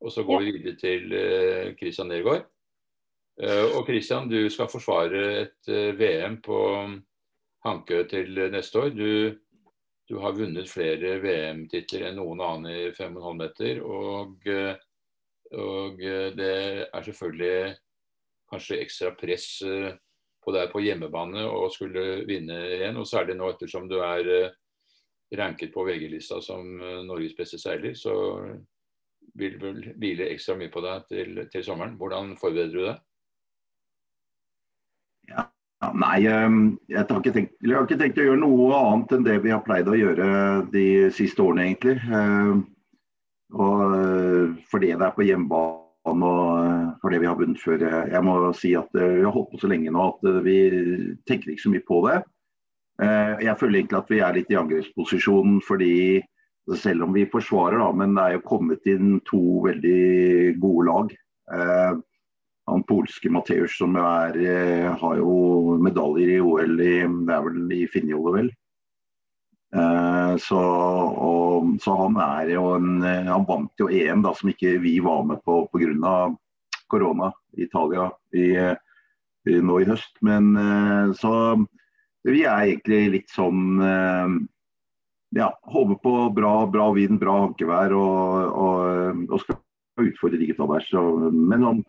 Og 0.01 0.11
så 0.11 0.23
går 0.23 0.41
ja. 0.41 0.45
vi 0.45 0.55
videre 0.57 0.79
til 0.79 1.13
uh, 1.13 1.75
Christian 1.77 2.07
Nergård. 2.07 2.47
Uh, 3.39 3.77
og 3.77 3.85
Christian, 3.87 4.29
du 4.29 4.49
skal 4.49 4.71
forsvare 4.71 5.23
et 5.43 5.69
uh, 5.69 5.99
VM 5.99 6.39
på 6.41 6.59
Hankø 7.65 8.03
til 8.09 8.39
neste 8.51 8.79
år. 8.79 8.89
Du, 8.95 9.35
du 10.09 10.17
har 10.23 10.37
vunnet 10.37 10.71
flere 10.71 11.19
VM-titler 11.21 12.07
enn 12.09 12.17
noen 12.21 12.41
annen 12.41 12.71
i 12.71 12.91
5,5 12.95 13.41
meter. 13.43 13.81
Og, 13.83 14.47
og 15.53 16.05
det 16.39 16.53
er 16.87 17.03
selvfølgelig 17.03 17.75
kanskje 18.49 18.79
ekstra 18.81 19.11
press 19.19 19.59
på 20.49 20.55
deg 20.55 20.71
på 20.71 20.81
hjemmebane 20.83 21.43
å 21.45 21.67
skulle 21.73 22.23
vinne 22.29 22.57
igjen. 22.77 22.97
Og 22.99 23.07
særlig 23.07 23.37
nå 23.37 23.51
ettersom 23.53 23.87
du 23.91 23.99
er 24.01 24.31
eh, 24.33 24.57
ranket 25.37 25.73
på 25.73 25.85
VG-lista 25.85 26.41
som 26.41 26.79
eh, 26.81 27.01
Norges 27.05 27.35
beste 27.37 27.59
seiler, 27.61 27.93
så 27.97 28.15
vil 29.39 29.59
det 29.59 29.61
vel 29.61 29.83
hvile 30.01 30.31
ekstra 30.33 30.57
mye 30.57 30.71
på 30.73 30.81
deg 30.83 31.05
til, 31.11 31.43
til 31.53 31.63
sommeren. 31.65 31.95
Hvordan 31.99 32.33
forbereder 32.39 32.73
du 32.73 32.81
deg? 32.87 33.03
Ja, 35.29 35.45
nei, 35.93 36.17
ehm, 36.27 36.63
jeg 36.89 37.03
har, 37.03 37.21
tenkt, 37.21 37.53
jeg 37.61 37.75
har, 37.75 37.85
ikke 37.85 37.99
tenkt, 38.01 38.17
å 38.19 38.25
gjøre 38.25 38.41
noe 38.41 38.79
annet 38.79 39.13
enn 39.15 39.27
det 39.27 39.37
vi 39.45 39.53
har 39.53 39.61
pleid 39.63 39.87
å 39.87 39.97
gjøre 39.97 40.29
de 40.73 40.87
siste 41.15 41.45
årene, 41.45 41.69
egentlig. 41.69 41.99
Ehm, 42.09 42.65
og 43.53 43.85
eh, 43.97 44.57
fordi 44.69 44.91
det 44.93 45.05
er 45.05 45.15
på 45.15 45.25
hjemmebane 45.25 45.85
og 46.09 46.97
fordi 47.01 47.01
for 47.01 47.13
det 47.13 47.21
vi 47.21 47.27
har 47.27 47.37
vunnet 47.37 47.61
før. 47.61 47.85
Jeg 48.09 48.23
må 48.25 48.35
si 48.57 48.73
at 48.77 48.89
eh, 48.97 49.15
vi 49.19 49.23
har 49.25 49.33
holdt 49.35 49.53
på 49.53 49.61
så 49.61 49.69
lenge 49.71 49.93
nå 49.93 50.05
at 50.09 50.27
eh, 50.29 50.41
vi 50.45 50.57
tenker 51.29 51.53
ikke 51.53 51.65
så 51.65 51.73
mye 51.73 51.85
på 51.87 52.01
det. 52.07 52.19
Jeg 52.99 53.55
føler 53.55 53.79
egentlig 53.79 53.97
at 53.99 54.09
vi 54.11 54.17
er 54.19 54.35
litt 54.35 54.49
i 54.51 54.57
angrepsposisjon 54.59 55.61
fordi 55.63 55.93
selv 56.75 57.05
om 57.05 57.13
vi 57.15 57.23
forsvarer, 57.31 57.79
da, 57.79 57.87
men 57.95 58.11
det 58.17 58.25
er 58.25 58.33
jo 58.35 58.41
kommet 58.49 58.89
inn 58.91 59.13
to 59.29 59.39
veldig 59.63 60.57
gode 60.59 60.83
lag. 60.89 61.13
Han 62.69 62.83
polske 62.89 63.31
Mateusz 63.31 63.77
som 63.79 63.95
er, 63.97 64.35
har 64.99 65.15
jo 65.21 65.77
medaljer 65.81 66.33
i 66.35 66.41
OL 66.43 66.75
i, 66.83 66.97
det 67.07 67.37
er 67.37 67.47
vel 67.47 67.73
i 67.73 67.85
Finnjolle, 67.89 68.35
vel. 68.35 68.51
Eh, 69.69 70.35
så, 70.41 70.59
og, 70.59 71.75
så, 71.83 71.93
han 71.99 72.15
er 72.23 72.55
jo 72.55 72.71
en 72.73 73.03
Han 73.05 73.43
vant 73.45 73.77
jo 73.77 73.85
EM 73.93 74.23
da, 74.25 74.33
som 74.33 74.49
ikke 74.49 74.79
vi 74.81 74.95
var 75.05 75.21
med 75.29 75.43
på 75.45 75.61
pga. 75.69 76.33
korona 76.89 77.31
i 77.53 77.67
Italia 77.67 78.07
i, 78.33 78.47
i, 79.45 79.59
nå 79.61 79.79
i 79.79 79.85
høst. 79.85 80.15
Men 80.25 80.55
eh, 80.57 81.11
så 81.13 81.33
vi 82.27 82.43
er 82.43 82.65
egentlig 82.65 83.03
litt 83.13 83.31
sånn 83.31 83.79
eh, 83.83 84.33
ja, 85.37 85.49
håper 85.61 85.99
på 86.03 86.15
bra, 86.35 86.53
bra 86.67 86.89
vind, 86.95 87.19
bra 87.21 87.37
hankevær 87.45 87.93
og, 87.95 88.59
og, 88.65 89.23
og 89.29 89.43
skal 89.43 90.09
utfordre 90.09 90.41
digitalt 90.41 90.73
der. 90.73 91.29
Men 91.31 91.65
om, 91.67 91.81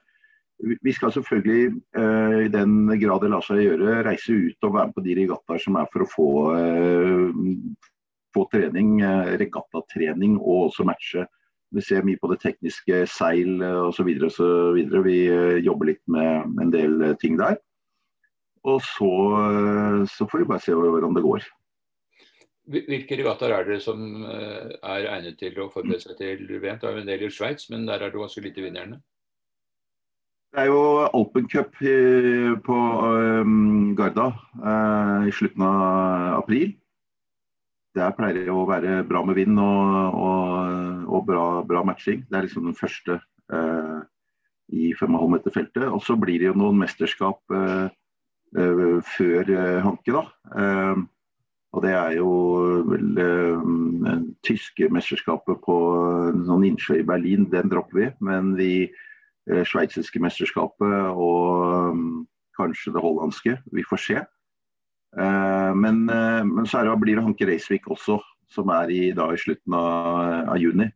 vi 0.60 0.92
skal 0.92 1.12
selvfølgelig, 1.14 1.72
uh, 1.96 2.36
i 2.44 2.50
den 2.52 2.90
grad 3.00 3.24
det 3.24 3.30
lar 3.32 3.44
seg 3.46 3.62
gjøre, 3.64 4.02
reise 4.04 4.36
ut 4.36 4.68
og 4.68 4.74
være 4.76 4.90
med 4.90 4.96
på 4.98 5.04
de 5.06 5.16
regattaer 5.22 5.64
som 5.64 5.78
er 5.80 5.88
for 5.92 6.04
å 6.04 6.10
få, 6.10 6.28
få 8.36 8.46
trening, 8.52 8.98
regattatrening 9.40 10.36
og 10.36 10.66
også 10.68 10.86
matche. 10.88 11.24
Vi 11.70 11.82
ser 11.86 12.04
mye 12.04 12.18
på 12.20 12.28
det 12.32 12.40
tekniske, 12.42 13.04
seil 13.08 13.62
osv. 13.62 14.12
osv. 14.26 14.84
Vi 15.06 15.18
jobber 15.64 15.92
litt 15.94 16.02
med 16.10 16.60
en 16.60 16.74
del 16.74 17.12
ting 17.22 17.40
der. 17.40 17.56
Og 18.68 18.82
så, 18.84 19.10
så 20.12 20.26
får 20.28 20.42
vi 20.42 20.48
bare 20.50 20.60
se 20.60 20.74
hvordan 20.76 21.16
det 21.16 21.24
går. 21.24 21.46
Hvilke 22.70 23.16
regattaer 23.16 23.54
er 23.56 23.64
det 23.66 23.78
som 23.82 24.24
er 24.28 25.06
egnet 25.10 25.38
til 25.40 25.56
å 25.58 25.70
forberede 25.72 26.04
seg 26.04 26.18
til 26.20 26.44
VM? 26.60 26.76
Det 26.78 26.90
er 26.90 27.00
en 27.00 27.08
del 27.08 27.24
i 27.26 27.30
Sveits, 27.32 27.70
men 27.72 27.86
der 27.88 28.04
er 28.04 28.12
det 28.12 28.20
ganske 28.20 28.44
lite 28.44 28.62
vinnerne. 28.62 29.00
Det 30.50 30.64
er 30.64 30.66
jo 30.66 31.06
Alpencup 31.14 31.76
på 32.66 32.76
um, 32.76 33.94
Garda 33.98 34.32
uh, 34.58 35.26
i 35.26 35.34
slutten 35.34 35.62
av 35.62 36.40
april. 36.40 36.72
Der 37.94 38.14
pleier 38.14 38.38
det 38.38 38.50
å 38.50 38.66
være 38.66 39.00
bra 39.06 39.22
med 39.26 39.38
vind 39.38 39.58
og, 39.62 40.18
og, 40.18 41.06
og 41.06 41.24
bra, 41.26 41.44
bra, 41.66 41.84
matching. 41.86 42.24
Det 42.26 42.38
er 42.38 42.46
liksom 42.46 42.66
den 42.66 42.78
første 42.78 43.18
i 44.70 44.92
5,5 44.94 45.32
meter 45.32 45.54
feltet. 45.54 45.86
Og 45.90 46.02
så 46.06 46.14
blir 46.18 46.38
det 46.38 46.50
jo 46.50 46.58
noen 46.58 46.78
mesterskap 46.82 47.42
uh, 47.54 47.86
før 48.50 49.50
Hanke, 49.84 50.10
da. 50.10 50.22
og 51.70 51.84
det 51.84 51.92
er 51.94 52.16
jo 52.16 52.30
vel 52.88 53.20
tyske 54.42 54.88
mesterskapet 54.90 55.60
på 55.62 55.76
en 56.32 56.42
sånn 56.48 56.66
innsjø 56.66 56.98
i 56.98 57.06
Berlin. 57.06 57.46
Den 57.52 57.70
dropper 57.70 58.00
vi. 58.00 58.08
Men 58.26 58.56
vi 58.58 58.72
Eh, 59.50 59.64
sveitsiske 59.66 60.20
mesterskapet 60.22 61.16
og 61.16 61.96
kanskje 62.58 62.92
det 62.94 63.02
hollandske. 63.02 63.56
Vi 63.72 63.84
får 63.88 64.02
se. 64.04 64.20
Men, 65.10 66.04
men, 66.06 66.66
så 66.70 66.84
det, 66.86 66.92
blir 67.02 67.16
det 67.18 67.24
Hanke 67.24 67.46
Reisvik 67.48 67.88
også, 67.90 68.20
som 68.46 68.68
er 68.70 68.92
i, 68.94 69.00
da, 69.10 69.24
i 69.34 69.40
slutten 69.42 69.74
av, 69.74 70.52
av, 70.52 70.58
juni. 70.62 70.86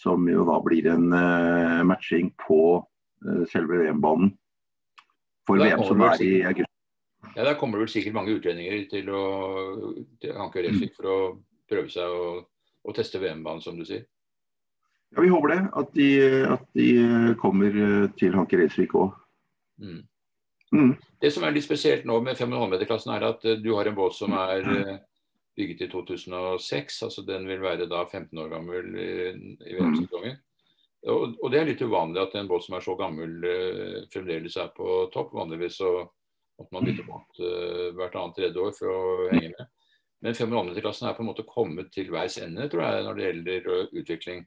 Som 0.00 0.24
jo 0.30 0.46
da 0.48 0.56
blir 0.64 0.88
en 0.88 1.10
matching 1.84 2.30
på 2.40 2.60
selve 3.52 3.82
VM-banen. 3.82 4.32
For 5.44 5.60
VM 5.60 5.84
som 5.84 6.06
er 6.06 6.24
i 6.24 6.32
august. 6.48 6.65
Ja, 7.36 7.44
Der 7.44 7.58
kommer 7.60 7.76
det 7.76 7.84
vel 7.84 7.92
sikkert 7.92 8.16
mange 8.16 8.32
utlendinger 8.32 8.86
til, 8.88 9.08
å, 9.12 9.24
til 10.22 10.36
Hanke 10.40 10.62
Reisvik 10.64 10.94
for 10.96 11.08
å 11.12 11.16
prøve 11.68 11.92
seg 11.92 12.08
å, 12.08 12.28
å 12.86 12.94
teste 12.96 13.20
VM-banen, 13.20 13.60
som 13.60 13.76
du 13.76 13.84
sier. 13.84 14.06
Ja, 15.12 15.20
Vi 15.20 15.28
håper 15.28 15.52
det. 15.52 15.58
At 15.76 15.92
de, 15.92 16.08
at 16.56 16.64
de 16.76 16.86
kommer 17.40 17.76
eh, 17.76 18.06
til 18.18 18.32
Hanke 18.36 18.58
Eidsvik 18.62 18.96
òg. 18.96 19.12
Mm. 19.82 20.00
Mm. 20.72 20.94
Det 21.20 21.30
som 21.34 21.44
er 21.46 21.54
litt 21.54 21.66
spesielt 21.66 22.08
nå 22.08 22.18
med 22.24 22.40
5,5-meterklassen, 22.40 23.12
er 23.14 23.28
at 23.28 23.44
uh, 23.44 23.54
du 23.60 23.70
har 23.76 23.86
en 23.86 23.98
båt 23.98 24.16
som 24.16 24.32
er 24.34 24.64
uh, 24.64 24.96
bygget 25.56 25.86
i 25.86 25.90
2006. 25.92 27.02
altså 27.06 27.22
Den 27.28 27.46
vil 27.48 27.62
være 27.62 27.86
da 27.90 28.02
15 28.08 28.32
år 28.42 28.50
gammel 28.56 28.90
i, 28.96 29.12
i 29.60 29.76
VM-sesongen. 29.76 30.40
Og, 31.06 31.36
og, 31.38 31.50
det 31.52 31.60
er 31.60 31.68
litt 31.68 31.84
uvanlig 31.84 32.18
at 32.24 32.34
en 32.34 32.48
båt 32.50 32.64
som 32.64 32.74
er 32.74 32.82
så 32.82 32.96
gammel 32.98 33.44
fremdeles 34.10 34.56
er 34.58 34.72
på 34.74 35.04
topp. 35.14 35.36
Vanligvis 35.36 35.76
så 35.78 35.92
måtte 36.56 36.74
man 36.76 36.86
bytter 36.88 37.06
båt 37.08 37.40
hvert 37.98 38.14
annet 38.16 38.38
tredje 38.38 38.62
år 38.62 38.76
for 38.76 38.92
å 38.92 39.00
henge 39.30 39.52
med. 39.52 39.72
Men 40.24 40.34
5. 40.34 40.52
og 40.56 40.70
2. 40.72 40.80
klassen 40.80 41.08
er 41.08 41.16
på 41.16 41.22
en 41.22 41.28
måte 41.28 41.44
kommet 41.48 41.90
til 41.94 42.08
veis 42.14 42.38
ende, 42.40 42.68
tror 42.72 42.86
jeg, 42.86 43.04
når 43.04 43.16
det 43.18 43.26
gjelder 43.26 43.66
utvikling. 44.00 44.44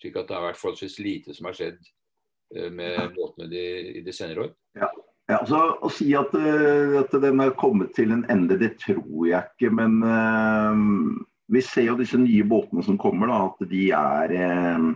Slik 0.00 0.18
at 0.20 0.28
det 0.28 0.36
har 0.36 0.44
vært 0.50 0.60
forholdsvis 0.60 0.98
lite 1.00 1.34
som 1.34 1.48
har 1.48 1.56
skjedd 1.56 1.78
eh, 2.54 2.68
med 2.68 3.14
båtene 3.16 3.48
de, 3.48 3.62
i 3.96 4.02
de 4.04 4.14
senere 4.14 4.48
år. 4.48 4.56
Ja. 4.78 4.90
Ja, 5.26 5.40
altså, 5.40 5.60
Å 5.82 5.88
si 5.90 6.12
at, 6.14 6.34
uh, 6.38 7.00
at, 7.00 7.14
den 7.18 7.40
har 7.42 7.56
kommet 7.58 7.96
til 7.96 8.12
en 8.14 8.22
ende, 8.30 8.54
det 8.60 8.76
tror 8.84 9.24
jeg 9.26 9.42
ikke. 9.42 9.72
Men 9.74 9.96
uh, 10.06 10.76
vi 11.50 11.62
ser 11.66 11.88
jo 11.88 11.96
disse 11.98 12.20
nye 12.20 12.46
båtene 12.46 12.84
som 12.86 12.98
kommer, 13.00 13.32
da, 13.32 13.40
at 13.48 13.66
de 13.72 13.88
er 13.90 14.36
uh, 14.36 14.92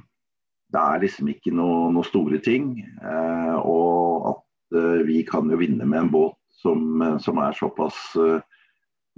Det 0.70 0.84
er 0.84 1.02
liksom 1.02 1.32
ikke 1.32 1.50
noe, 1.58 1.88
noe 1.90 2.06
store 2.06 2.38
ting. 2.38 2.76
og 3.58 4.28
at 4.30 4.76
vi 5.02 5.24
kan 5.26 5.50
jo 5.50 5.56
vinne 5.58 5.82
med 5.82 5.98
en 5.98 6.10
båt 6.12 6.36
som, 6.60 7.04
som 7.22 7.40
er 7.42 7.56
såpass 7.58 7.98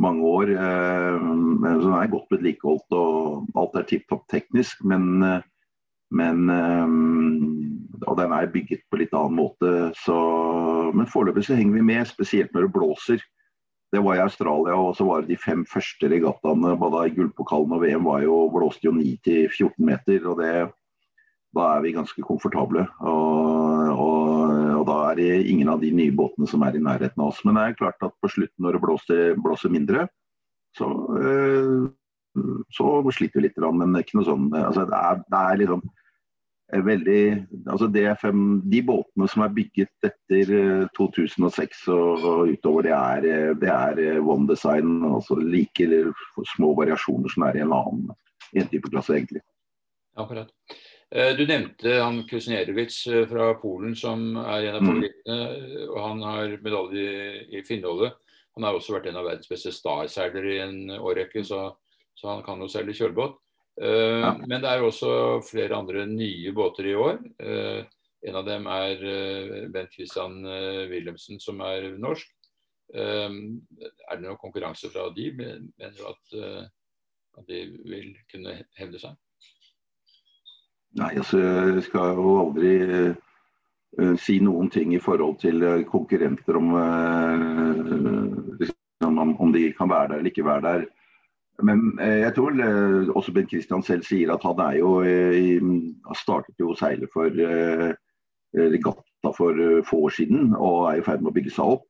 mange 0.00 0.24
år. 0.24 0.52
som 1.82 1.94
er 1.98 2.10
godt 2.10 2.30
vedlikeholdt 2.32 2.96
og 2.96 3.58
alt 3.60 3.76
er 3.78 3.88
tipp 3.90 4.06
topp 4.10 4.24
teknisk. 4.32 4.80
Men 4.86 5.42
men, 6.12 6.50
og 8.04 8.16
den 8.18 8.32
er 8.36 8.50
bygget 8.52 8.82
på 8.90 8.98
litt 9.00 9.14
annen 9.16 9.38
måte. 9.38 9.70
Så, 9.96 10.16
men 10.92 11.08
foreløpig 11.08 11.46
så 11.46 11.56
henger 11.56 11.78
vi 11.78 11.86
med, 11.88 12.04
spesielt 12.10 12.52
når 12.52 12.66
det 12.66 12.74
blåser. 12.74 13.24
Det 13.92 14.00
var 14.00 14.16
i 14.16 14.24
Australia, 14.24 14.76
og 14.76 14.94
så 14.96 15.04
var 15.04 15.22
det 15.22 15.34
de 15.34 15.40
fem 15.40 15.64
første 15.68 16.08
regattaene 16.08 16.76
både 16.80 17.06
i 17.08 17.16
gullpokalen 17.16 17.74
og 17.76 17.82
VM 17.84 18.06
var 18.08 18.22
jo, 18.24 18.36
blåste 18.52 18.88
jo 18.88 18.94
9-14 18.96 19.74
meter. 19.84 20.28
og 20.28 20.40
det, 20.40 20.52
Da 21.52 21.66
er 21.74 21.82
vi 21.84 21.92
ganske 21.92 22.24
komfortable. 22.24 22.86
Og, 23.00 23.90
og, 23.92 24.61
og, 24.82 24.88
da 24.90 24.98
er 25.12 25.18
det 25.20 25.30
ingen 25.52 25.70
av 25.70 25.80
de 25.82 25.92
nye 25.94 26.14
båtene 26.16 26.48
som 26.50 26.64
er 26.66 26.76
i 26.76 26.82
nærheten 26.82 27.22
av 27.22 27.30
oss. 27.30 27.40
Men 27.46 27.58
det 27.58 27.64
er 27.64 27.78
klart 27.78 28.02
at 28.04 28.14
på 28.22 28.30
slutten 28.34 28.66
når 28.66 28.76
det 28.76 28.84
blåser, 28.84 29.24
blåser 29.42 29.72
mindre, 29.72 30.06
så, 30.76 30.88
øh, 31.20 31.90
så 32.72 32.92
sliter 33.12 33.40
vi 33.40 33.48
litt. 33.48 33.58
Men 33.62 33.98
ikke 34.00 34.18
noe 34.18 34.28
sånn 34.28 34.48
altså 34.56 34.86
det, 34.88 34.98
er, 34.98 35.20
det 35.30 35.42
er 35.42 35.60
liksom 35.62 35.84
veldig 36.72 37.22
altså 37.68 37.88
DFM, 37.92 38.44
De 38.72 38.80
båtene 38.88 39.28
som 39.28 39.44
er 39.44 39.52
bygget 39.52 40.08
etter 40.08 40.52
2006 40.96 41.82
eh, 41.86 41.94
og, 41.94 42.24
og 42.24 42.52
utover, 42.54 42.88
det 42.88 42.94
er, 42.96 43.28
eh, 43.28 43.54
det 43.60 43.72
er 43.72 44.20
one 44.20 44.48
design. 44.48 45.02
altså 45.04 45.36
Like 45.40 45.88
små 46.56 46.72
variasjoner 46.78 47.32
som 47.32 47.48
er 47.48 47.60
i 47.60 47.64
en 47.66 47.76
annen 47.76 48.12
en 48.52 48.68
type 48.68 48.90
klasse, 48.92 49.14
egentlig. 49.16 49.40
Akkurat. 50.20 50.50
Du 51.12 51.42
nevnte 51.44 51.98
han 52.00 52.22
Kusnerowicz 52.24 53.02
fra 53.28 53.50
Polen, 53.60 53.92
som 53.98 54.30
er 54.40 54.70
en 54.70 54.78
av 54.78 54.80
mm. 54.80 54.88
favorittene. 54.88 55.40
og 55.90 55.98
Han 56.00 56.22
har 56.24 56.54
medalje 56.64 57.10
i 57.52 57.60
Finnholdet. 57.68 58.14
Han 58.56 58.64
har 58.64 58.76
også 58.76 58.96
vært 58.96 59.10
en 59.10 59.18
av 59.20 59.26
verdens 59.28 59.50
beste 59.50 59.72
starseilere 59.76 60.54
i 60.54 60.60
en 60.64 60.94
årrekke, 60.98 61.44
så, 61.44 61.66
så 62.16 62.30
han 62.34 62.44
kan 62.46 62.60
jo 62.64 62.68
seile 62.72 62.96
kjølebåt. 62.96 63.36
Eh, 63.80 64.20
ja. 64.20 64.34
Men 64.44 64.60
det 64.60 64.68
er 64.68 64.84
også 64.84 65.40
flere 65.46 65.78
andre 65.78 66.04
nye 66.08 66.52
båter 66.56 66.90
i 66.90 66.94
år. 66.98 67.18
Eh, 67.40 67.80
en 68.28 68.38
av 68.38 68.46
dem 68.46 68.68
er 68.70 69.06
eh, 69.08 69.56
Bent 69.72 69.94
Christian 69.96 70.42
Wilhelmsen, 70.90 71.40
som 71.42 71.62
er 71.64 71.92
norsk. 72.00 72.28
Er 72.92 73.30
det 73.32 74.20
noen 74.20 74.36
konkurranse 74.36 74.90
fra 74.92 75.06
de? 75.16 75.30
Mener 75.32 75.94
du 75.96 76.02
at, 76.10 76.34
at 77.40 77.46
de 77.48 77.62
vil 77.88 78.10
kunne 78.28 78.58
hevde 78.76 79.00
seg? 79.00 79.16
Nei, 81.00 81.14
altså 81.16 81.38
jeg 81.40 81.82
skal 81.86 82.16
jo 82.18 82.32
aldri 82.42 82.72
uh, 82.84 84.16
si 84.20 84.38
noen 84.44 84.68
ting 84.72 84.92
i 84.92 85.00
forhold 85.00 85.38
til 85.40 85.62
uh, 85.64 85.84
konkurrenter 85.88 86.58
om, 86.60 86.74
uh, 86.76 88.42
om 89.40 89.54
de 89.54 89.72
kan 89.78 89.88
være 89.88 90.08
der 90.10 90.18
eller 90.18 90.30
ikke 90.32 90.44
være 90.44 90.66
der. 90.66 90.84
Men 91.62 91.80
uh, 92.00 92.18
jeg 92.24 92.34
tror 92.36 92.50
eh, 92.60 93.08
også 93.16 93.32
Bent 93.32 93.50
Christian 93.50 93.82
selv 93.82 94.04
sier 94.04 94.32
at 94.34 94.44
han 94.44 94.60
er 94.60 94.78
jo 94.80 95.02
eh, 95.04 95.62
har 96.06 96.18
startet 96.18 96.60
jo 96.60 96.74
seile 96.74 97.08
for 97.12 97.28
regatta 98.52 99.32
for 99.36 99.56
få 99.88 99.96
år 100.08 100.12
siden 100.12 100.54
og 100.58 100.90
er 100.90 101.00
i 101.00 101.04
ferd 101.04 101.22
med 101.22 101.30
å 101.30 101.34
bygge 101.36 101.54
seg 101.54 101.64
opp. 101.76 101.86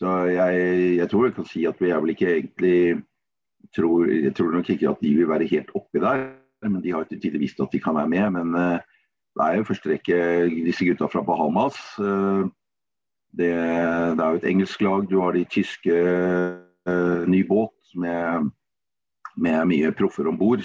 Så 0.00 0.08
jeg, 0.32 0.52
jeg 0.96 1.08
tror 1.10 1.26
jeg 1.26 1.34
kan 1.36 1.48
si 1.48 1.66
at 1.68 1.80
vi 1.80 1.90
er 1.92 2.00
vel 2.00 2.12
ikke 2.14 2.32
egentlig 2.32 3.02
tror, 3.74 4.06
Jeg 4.08 4.34
tror 4.34 4.50
nok 4.52 4.70
ikke 4.70 4.88
at 4.90 5.00
de 5.02 5.14
vil 5.16 5.28
være 5.28 5.48
helt 5.50 5.70
oppi 5.74 6.00
der, 6.00 6.28
men 6.62 6.80
de 6.82 6.92
har 6.94 7.04
til 7.04 7.20
tider 7.20 7.42
visst 7.42 7.60
at 7.60 7.72
de 7.72 7.80
kan 7.80 7.96
være 7.98 8.08
med. 8.08 8.30
Men 8.38 8.54
det 9.36 9.44
er 9.44 9.58
jo 9.58 9.66
første 9.68 9.90
rekke 9.92 10.18
disse 10.64 10.86
gutta 10.88 11.08
fra 11.12 11.22
Bahamas. 11.26 11.76
Det, 13.36 13.50
det 13.52 14.22
er 14.24 14.30
jo 14.30 14.40
et 14.40 14.48
engelsk 14.48 14.80
lag. 14.86 15.04
Du 15.10 15.20
har 15.20 15.36
de 15.36 15.44
tyske 15.44 15.98
ny 17.28 17.42
båt 17.48 17.94
med 17.94 18.50
med 19.36 19.68
mye 19.70 19.92
proffer 19.96 20.28
om 20.30 20.38
bord. 20.40 20.64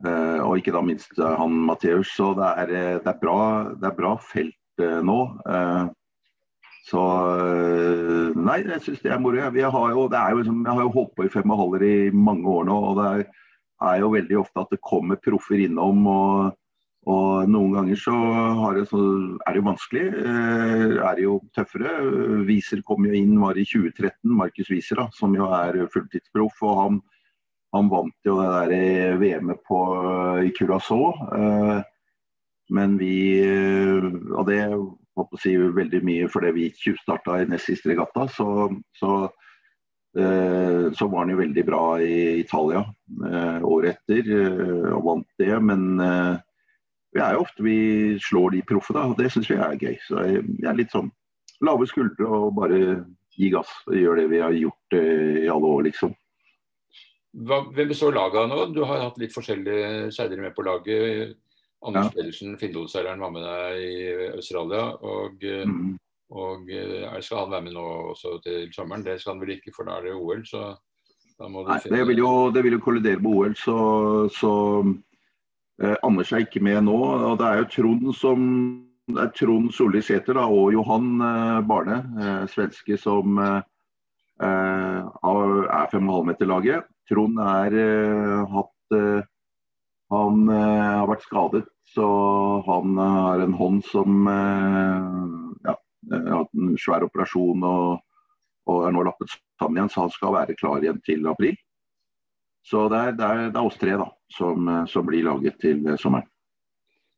Og 0.00 0.52
ikke 0.56 0.74
da 0.74 0.82
minst 0.84 1.18
han 1.20 1.56
Matheus. 1.68 2.14
Så 2.16 2.32
det 2.38 2.50
er, 2.64 2.74
eh, 2.74 2.98
det, 3.04 3.10
er 3.12 3.18
bra, 3.20 3.40
det 3.76 3.90
er, 3.90 3.96
bra, 3.96 4.16
felt 4.16 4.56
nå. 5.04 5.18
så 6.88 7.02
nei, 8.32 8.62
jeg 8.64 8.80
syns 8.86 9.02
det 9.04 9.12
er 9.12 9.20
moro. 9.20 9.50
Vi 9.52 9.60
har 9.60 9.90
jo, 9.92 10.06
det 10.08 10.18
er 10.18 10.32
jo 10.32 10.40
liksom, 10.40 10.62
jeg 10.64 10.72
har 10.72 10.86
jo 10.86 10.94
holdt 10.94 11.12
på 11.16 11.26
i 11.26 11.32
fem 11.32 11.52
og 11.52 11.60
halver 11.60 11.84
i 11.84 12.10
mange 12.16 12.48
år 12.48 12.64
nå. 12.70 12.78
og 12.88 12.96
det 12.96 13.10
er, 13.10 13.26
er 13.88 14.00
jo 14.02 14.14
veldig 14.14 14.40
ofte 14.40 14.64
at 14.64 14.74
det 14.74 14.82
kommer 14.84 15.20
proffer 15.22 15.66
innom. 15.66 16.06
og 16.06 16.56
og 17.08 17.48
noen 17.48 17.70
ganger 17.72 17.96
så, 17.96 18.14
det, 18.76 18.82
så 18.90 18.98
er 19.00 19.54
det 19.54 19.60
jo 19.62 19.64
vanskelig. 19.64 20.02
Eh, 20.20 20.98
er 21.00 21.14
det 21.16 21.22
jo 21.24 21.38
tøffere. 21.56 21.94
Wieser 22.44 22.82
kom 22.84 23.06
jo 23.08 23.14
inn, 23.16 23.38
var 23.40 23.56
i 23.56 23.64
2013, 23.64 24.34
Markus 24.36 24.68
Wieser, 24.68 25.00
som 25.16 25.32
jo 25.32 25.48
er 25.48 25.78
fulltidsproff. 25.94 26.60
Og 26.60 26.76
han 26.82 26.98
han 27.74 27.90
vant 27.90 28.26
jo 28.26 28.36
det 28.40 28.48
der 28.70 29.18
VM-et 29.20 29.72
i 30.46 30.52
Curacao. 30.56 31.12
Eh, 31.36 31.82
men 32.70 32.96
vi 32.98 33.14
eh, 33.42 34.08
Og 34.34 34.46
det 34.46 34.62
håper 35.18 35.36
å 35.36 35.42
si 35.42 35.54
veldig 35.58 36.00
mye 36.06 36.28
fordi 36.30 36.52
vi 36.56 36.70
tjuvstarta 36.74 37.40
i 37.40 37.48
nest 37.50 37.70
siste 37.70 37.92
regatta. 37.92 38.26
Så, 38.34 38.48
så, 38.98 39.12
eh, 39.24 39.30
så, 40.10 41.06
var 41.06 41.20
han 41.20 41.30
jo 41.30 41.36
veldig 41.38 41.62
bra 41.68 41.82
i 42.02 42.40
Italia 42.40 42.80
året 43.62 44.00
etter 44.10 44.26
og 44.90 45.04
vant 45.06 45.28
det. 45.38 45.52
Men 45.62 45.84
vi 47.14 47.22
er 47.22 47.36
jo 47.36 47.44
ofte 47.44 47.62
vi 47.62 47.76
slår 48.22 48.56
de 48.56 48.64
proffe, 48.66 48.94
da, 48.96 49.04
og 49.06 49.18
det 49.18 49.30
syns 49.30 49.50
vi 49.50 49.58
er 49.58 49.78
gøy. 49.78 49.96
Så 50.08 50.24
jeg 50.26 50.66
er 50.66 50.78
litt 50.78 50.90
sånn 50.94 51.12
lave 51.66 51.86
skuldre 51.90 52.26
og 52.26 52.54
bare 52.58 52.80
gi 53.36 53.50
gass. 53.52 53.70
Gjøre 53.90 54.22
det 54.22 54.32
vi 54.32 54.42
har 54.42 54.56
gjort 54.56 54.98
eh, 54.98 55.44
i 55.44 55.48
alle 55.50 55.74
år, 55.76 55.86
liksom. 55.88 56.14
Hvem 57.30 57.88
består 57.88 58.16
laget 58.16 58.40
av 58.42 58.50
nå? 58.50 58.60
Du 58.74 58.82
har 58.82 59.04
hatt 59.04 59.18
litt 59.22 59.34
forskjellige 59.34 60.10
seilere 60.14 60.48
med 60.48 60.54
på 60.56 60.66
laget. 60.66 61.36
Anders 61.86 62.10
ja. 62.10 62.14
Pedersen, 62.16 62.56
Finnodseileren, 62.60 63.22
var 63.22 63.32
med 63.32 63.46
deg 63.46 63.84
i 63.86 64.00
Australia. 64.34 64.86
Og, 65.00 65.44
eh, 65.46 65.66
mm. 65.66 65.94
Og 66.30 66.68
skal 67.20 67.44
han 67.44 67.50
være 67.50 67.64
med 67.66 67.74
nå 67.74 67.86
også 68.12 68.36
til 68.44 68.68
sommeren? 68.74 69.02
Det 69.04 69.18
skal 69.20 69.34
han 69.34 69.42
vel 69.42 69.56
ikke, 69.56 69.72
for 69.76 69.88
da 69.88 69.98
er 69.98 70.08
det 70.08 70.14
OL. 70.14 70.44
så 70.46 70.74
da 71.40 71.48
Nei, 71.48 71.78
det 71.88 72.02
vil, 72.06 72.20
jo, 72.20 72.50
det 72.52 72.62
vil 72.64 72.76
jo 72.76 72.82
kollidere 72.84 73.20
med 73.24 73.30
OL, 73.32 73.56
så, 73.56 73.76
så 74.36 74.52
eh, 75.80 75.96
Anders 76.04 76.32
er 76.32 76.44
ikke 76.44 76.60
med 76.60 76.82
nå. 76.84 76.98
og 77.00 77.38
Det 77.40 77.48
er 77.48 77.62
jo 77.62 77.68
Trond 77.74 78.14
som 78.18 78.46
det 79.10 79.22
er 79.24 79.32
Trond 79.34 79.72
Solli 79.74 80.02
Sæther 80.04 80.38
og 80.42 80.72
Johan 80.74 81.16
eh, 81.24 81.60
Barne, 81.66 81.98
eh, 82.20 82.44
svenske, 82.52 82.98
som 83.00 83.40
eh, 83.42 83.62
er 84.40 85.90
5,5-meterlaget. 85.94 86.86
Trond 87.10 87.40
er 87.42 87.78
eh, 87.80 88.54
hatt 88.54 88.96
eh, 88.96 89.28
Han 90.10 90.48
har 90.50 91.06
vært 91.06 91.22
skadet, 91.22 91.66
så 91.86 92.06
han 92.66 92.96
har 92.98 93.44
en 93.44 93.52
hånd 93.54 93.84
som 93.86 94.24
hatt 96.10 96.54
en 96.56 96.76
svær 96.80 97.06
operasjon 97.06 97.66
og, 97.66 98.00
og 98.70 98.86
er 98.86 98.94
nå 98.94 99.04
lappet 99.06 99.32
sammen 99.60 99.80
igjen, 99.80 99.92
så 99.92 100.04
han 100.06 100.14
skal 100.14 100.36
være 100.36 100.58
klar 100.58 100.82
igjen 100.82 101.00
til 101.06 101.28
april. 101.30 101.56
Så 102.66 102.88
det 102.92 102.98
er, 102.98 103.14
det 103.16 103.26
er, 103.26 103.46
det 103.48 103.60
er 103.60 103.66
oss 103.66 103.78
tre 103.80 103.96
da, 103.96 104.06
som, 104.36 104.68
som, 104.90 105.06
blir 105.08 105.24
laget 105.26 105.56
til 105.62 105.80
sommeren. 106.00 106.28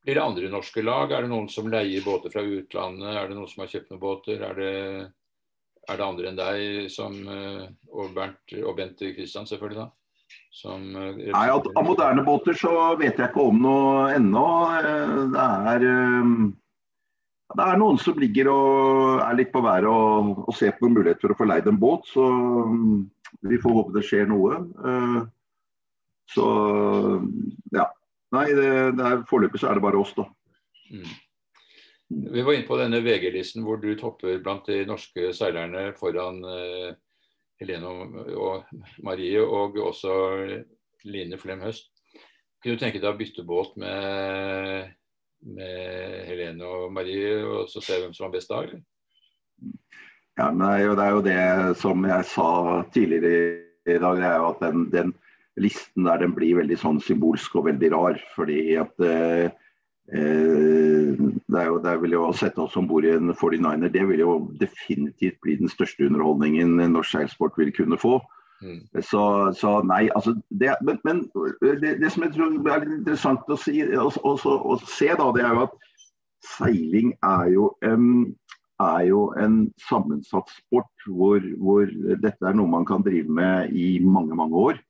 Blir 0.03 0.19
det 0.19 0.23
andre 0.23 0.51
norske 0.51 0.83
lag? 0.83 1.13
Er 1.15 1.25
det 1.25 1.31
noen 1.31 1.49
som 1.51 1.69
leier 1.71 2.03
båter 2.03 2.33
fra 2.33 2.43
utlandet? 2.43 3.11
Er 3.15 3.29
det 3.31 3.37
noen 3.39 3.51
som 3.51 3.63
har 3.63 3.71
kjøpt 3.71 3.93
noen 3.93 4.03
båter? 4.03 4.41
Er 4.43 4.57
det, 4.59 4.71
er 5.87 5.99
det 5.99 6.07
andre 6.07 6.31
enn 6.31 6.39
deg 6.39 6.89
som, 6.91 7.19
eh, 7.31 7.67
og, 7.93 8.15
Bernt, 8.17 8.57
og 8.63 8.75
Bent 8.79 9.03
Kristian 9.03 9.47
selvfølgelig 9.51 9.85
da? 9.85 9.89
Som, 10.53 10.89
eh, 10.97 11.31
Nei, 11.31 11.45
Av 11.51 11.87
moderne 11.87 12.25
båter 12.27 12.57
så 12.59 12.73
vet 12.99 13.19
jeg 13.19 13.31
ikke 13.31 13.47
om 13.47 13.63
noe 13.63 14.11
ennå. 14.17 14.47
Eh, 14.81 15.15
det 15.37 15.47
er 15.75 15.87
det 17.57 17.65
er 17.67 17.81
noen 17.81 17.99
som 18.01 18.19
ligger 18.21 18.49
og 18.53 19.23
er 19.25 19.37
litt 19.39 19.53
på 19.53 19.63
været 19.65 19.89
og, 19.91 20.45
og 20.47 20.57
ser 20.57 20.77
på 20.79 20.91
muligheter 20.91 21.27
for 21.27 21.35
å 21.35 21.39
få 21.41 21.49
leid 21.49 21.69
en 21.69 21.81
båt. 21.81 22.07
Så 22.09 22.25
mm, 22.25 22.99
vi 23.51 23.61
får 23.63 23.77
håpe 23.79 23.97
det 23.97 24.05
skjer 24.09 24.31
noe. 24.31 24.63
Uh, 24.81 25.21
så 26.33 26.47
ja. 27.75 27.89
Nei, 28.33 28.47
det, 28.57 28.71
foreløpig 29.29 29.61
så 29.61 29.69
er 29.69 29.77
det 29.77 29.85
bare 29.85 30.01
oss, 30.01 30.15
da. 30.17 30.25
Mm. 30.93 31.11
Vi 32.33 32.45
var 32.45 32.57
inne 32.57 32.69
på 32.69 32.79
denne 32.81 33.01
VG-listen 33.05 33.65
hvor 33.65 33.81
du 33.81 33.91
topper 34.01 34.41
blant 34.45 34.69
de 34.69 34.83
norske 34.89 35.33
seilerne 35.37 35.91
foran 35.99 36.41
uh, 36.45 36.93
Helene 37.61 37.93
og, 38.37 38.73
Marie, 39.05 39.41
og 39.43 39.77
også 39.81 40.15
Line 41.09 41.39
Flem 41.41 41.61
Høst. 41.65 41.91
Kunne 42.63 42.79
du 42.79 42.83
tenke 42.83 43.01
deg 43.03 43.11
å 43.11 43.19
bytte 43.19 43.45
båt 43.47 43.77
med 43.81 44.93
med 45.43 46.23
Helene 46.29 46.67
og 46.67 46.93
Marie, 46.95 47.35
og 47.45 47.69
så 47.71 47.83
se 47.83 47.99
hvem 48.01 48.15
som 48.15 48.29
var 48.29 48.37
best 48.37 48.51
da, 48.53 48.63
eller? 48.63 48.83
Ja, 50.39 50.49
men 50.51 50.63
det 50.65 50.71
er, 50.73 50.85
jo, 50.85 50.95
det 50.97 51.05
er 51.05 51.13
jo 51.13 51.25
det 51.27 51.81
som 51.83 52.07
jeg 52.09 52.29
sa 52.31 52.51
tidligere 52.95 53.35
i 53.87 53.99
dag, 53.99 54.17
det 54.17 54.29
er 54.29 54.39
jo 54.39 54.49
at 54.49 54.63
den, 54.63 54.87
den 54.93 55.13
listen 55.61 56.07
der 56.07 56.23
den 56.23 56.33
blir 56.37 56.57
veldig 56.61 56.79
sånn 56.81 57.01
symbolsk 57.05 57.59
og 57.59 57.67
veldig 57.69 57.91
rar. 57.93 58.21
Fordi 58.37 58.61
at 58.81 59.05
eh, 59.05 59.51
eh 60.13 61.13
det 61.53 61.61
er 61.61 61.67
jo, 61.69 61.81
det 61.85 61.99
vil 62.01 62.17
jo 62.17 62.23
å 62.31 62.37
sette 62.37 62.63
oss 62.63 62.79
om 62.81 62.87
bord 62.89 63.05
i 63.05 63.13
en 63.13 63.35
49er, 63.35 63.91
det 63.93 64.07
vil 64.09 64.23
jo 64.23 64.37
definitivt 64.61 65.37
bli 65.45 65.59
den 65.61 65.69
største 65.69 66.07
underholdningen 66.07 66.81
norsk 66.95 67.13
seilsport 67.13 67.59
vil 67.61 67.75
kunne 67.77 67.99
få. 68.01 68.23
Mm. 68.63 69.03
Så, 69.03 69.53
så, 69.59 69.71
nei, 69.83 70.07
altså 70.15 70.37
det, 70.51 70.77
Men, 70.87 70.99
men 71.05 71.25
det, 71.83 71.97
det, 71.99 72.11
som 72.13 72.23
jeg 72.23 72.35
tror 72.37 72.53
er 72.71 72.85
litt 72.85 73.01
interessant 73.01 73.49
å, 73.51 73.59
si, 73.59 73.81
å, 73.83 74.07
å 74.23 74.77
se, 74.87 75.09
da, 75.19 75.27
det 75.35 75.43
er 75.43 75.57
jo 75.57 75.65
at 75.67 75.75
seiling 76.47 77.11
er 77.27 77.49
jo 77.51 77.67
en, 77.87 78.07
er 78.83 79.09
jo 79.09 79.25
en 79.39 79.65
sammensatt 79.89 80.51
sport 80.55 81.07
hvor, 81.09 81.43
hvor, 81.59 81.91
dette 82.23 82.47
er 82.47 82.57
noe 82.59 82.71
man 82.71 82.87
kan 82.87 83.03
drive 83.07 83.31
med 83.31 83.75
i 83.75 83.97
mange, 84.05 84.39
mange 84.39 84.67
år. 84.71 84.81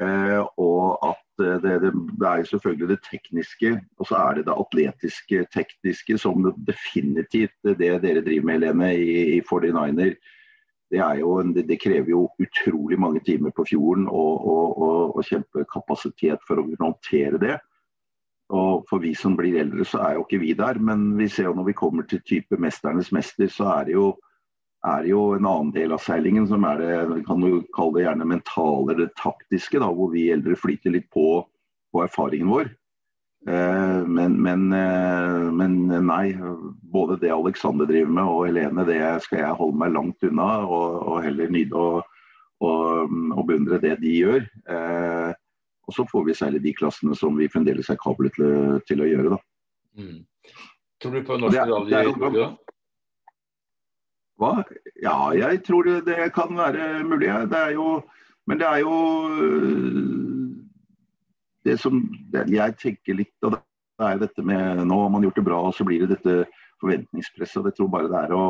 Uh, 0.00 0.46
og 0.56 1.00
at 1.04 1.24
det, 1.40 1.80
det, 1.82 1.90
det, 1.92 2.28
er 2.28 2.44
selvfølgelig 2.48 2.88
det 2.88 2.98
tekniske, 3.04 3.72
og 4.00 4.08
så 4.08 4.16
er 4.16 4.38
det 4.38 4.46
det 4.46 4.58
atletiske, 4.62 5.42
tekniske, 5.52 6.16
som 6.20 6.46
definitivt 6.68 7.56
det 7.64 7.76
dere 7.80 8.22
driver 8.24 8.46
med, 8.48 8.60
Helene, 8.60 8.92
i, 8.96 9.24
i 9.36 9.42
49er 9.44 10.14
det, 10.90 11.00
jo, 11.20 11.34
det, 11.54 11.76
krever 11.78 12.10
jo 12.10 12.24
utrolig 12.42 12.98
mange 12.98 13.20
timer 13.26 13.52
på 13.54 13.64
fjorden 13.68 14.08
og, 14.10 14.46
og, 14.52 14.78
og, 14.82 15.16
og 15.16 15.26
kjempekapasitet 15.26 16.42
for 16.46 16.58
å 16.58 16.64
kunne 16.66 16.88
håndtere 16.88 17.38
det. 17.42 17.58
Og 18.50 18.82
For 18.90 18.98
vi 18.98 19.12
som 19.14 19.36
blir 19.38 19.60
eldre, 19.60 19.84
så 19.86 20.00
er 20.02 20.16
jo 20.16 20.24
ikke 20.24 20.40
vi 20.42 20.56
der. 20.58 20.80
Men 20.82 21.12
vi 21.18 21.28
ser 21.30 21.46
jo 21.46 21.54
når 21.54 21.68
vi 21.70 21.76
kommer 21.78 22.02
til 22.02 22.22
type 22.26 22.56
'Mesternes 22.58 23.12
mester', 23.14 23.46
så 23.46 23.68
er 23.76 23.84
det 23.84 23.94
jo, 23.94 24.08
er 24.84 25.02
det 25.02 25.12
jo 25.12 25.22
en 25.36 25.46
annen 25.46 25.70
del 25.72 25.92
av 25.92 26.02
seilingen 26.02 26.48
som 26.48 26.64
er 26.64 26.82
det 26.82 26.96
vi 27.14 27.22
kan 27.22 27.46
jo 27.46 27.62
kalle 27.76 27.94
det 27.98 28.04
gjerne 28.08 28.26
mentale 28.26 28.94
eller 28.94 29.14
taktiske, 29.22 29.78
da, 29.78 29.86
hvor 29.86 30.10
vi 30.10 30.30
eldre 30.32 30.56
flyter 30.56 30.90
litt 30.90 31.06
på, 31.14 31.46
på 31.92 32.02
erfaringen 32.02 32.50
vår. 32.50 32.74
Eh, 33.48 34.06
men, 34.06 34.42
men, 34.42 34.72
eh, 34.72 35.52
men, 35.52 35.76
nei, 36.06 36.36
både 36.92 37.16
det 37.16 37.32
Alexander 37.32 37.88
driver 37.88 38.12
med 38.12 38.28
og 38.28 38.46
Helene, 38.46 38.84
det 38.84 39.00
skal 39.24 39.44
jeg 39.44 39.58
holde 39.60 39.80
meg 39.80 39.94
langt 39.96 40.26
unna. 40.28 40.48
Og, 40.66 40.98
og 41.08 41.22
heller 41.24 41.52
nyte 41.52 41.76
og, 41.76 42.16
og, 42.60 43.14
og, 43.32 43.44
beundre 43.48 43.80
det 43.80 43.96
de 44.02 44.16
gjør. 44.18 44.44
Eh, 44.68 45.30
og 45.88 45.96
så 45.96 46.06
får 46.10 46.26
vi 46.26 46.36
særlig 46.38 46.64
de 46.66 46.74
klassene 46.76 47.16
som 47.18 47.38
vi 47.38 47.48
fremdeles 47.50 47.88
er 47.90 47.98
kablet 48.02 48.36
til, 48.36 48.80
til, 48.86 49.02
å 49.02 49.08
gjøre. 49.08 49.36
da. 49.36 49.40
Mm. 49.98 50.18
Tror 51.00 51.16
du 51.16 51.24
på 51.24 51.38
norsk 51.40 51.56
medalje 51.56 52.02
i 52.04 52.12
Norge, 52.20 52.44
da? 52.44 52.50
Hva? 54.40 54.52
Ja, 55.02 55.16
jeg 55.36 55.60
tror 55.66 55.84
det, 55.84 55.98
det 56.06 56.30
kan 56.36 56.52
være 56.56 57.02
mulig. 57.04 57.28
Det 57.50 57.58
er 57.60 57.74
jo, 57.76 57.98
men 58.48 58.60
det 58.60 58.68
er 58.68 58.84
jo 58.84 58.94
det 61.66 61.76
som 61.80 62.00
jeg 62.32 62.76
tenker 62.80 63.16
litt, 63.18 63.36
og 63.44 63.56
det 63.56 63.60
er 64.06 64.20
dette 64.22 64.42
med 64.46 64.84
Nå 64.88 64.96
har 65.02 65.12
man 65.12 65.24
gjort 65.26 65.38
det 65.40 65.46
bra, 65.46 65.60
og 65.68 65.76
så 65.76 65.84
blir 65.86 66.04
det 66.04 66.16
dette 66.16 66.34
forventningspresset. 66.80 67.68
Jeg 67.68 67.76
tror 67.76 67.90
bare 67.92 68.10
det 68.10 68.20
er 68.22 68.34
å, 68.36 68.44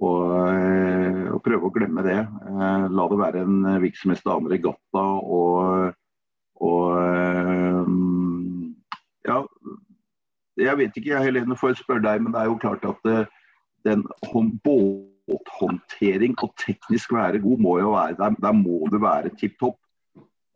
å, 0.00 0.12
eh, 0.48 1.26
å 1.34 1.40
prøve 1.44 1.68
å 1.68 1.74
glemme 1.74 2.04
det. 2.06 2.20
Eh, 2.20 2.86
la 2.88 3.08
det 3.10 3.20
være 3.20 3.44
en 3.44 3.58
virksomhet 3.82 4.24
annen 4.26 4.52
regatta 4.52 5.04
og, 5.38 5.92
og 6.60 6.86
eh, 7.04 7.84
Ja, 9.28 9.42
jeg 10.56 10.78
vet 10.80 10.96
ikke, 10.96 11.12
jeg 11.12 11.26
Helene 11.28 11.56
får 11.60 11.76
spørre 11.78 12.02
deg, 12.06 12.22
men 12.24 12.32
det 12.32 12.40
er 12.40 12.48
jo 12.48 12.60
klart 12.60 12.84
at 12.88 13.00
den 13.84 14.00
båthåndtering 14.64 16.34
og 16.40 16.50
teknisk 16.60 17.12
være 17.14 17.40
god 17.44 17.58
må 17.62 17.78
jo 17.80 17.92
være 17.94 18.16
Der, 18.18 18.34
der 18.40 18.56
må 18.56 18.88
du 18.92 18.98
være 19.00 19.32
tipp 19.36 19.54
topp. 19.60 19.78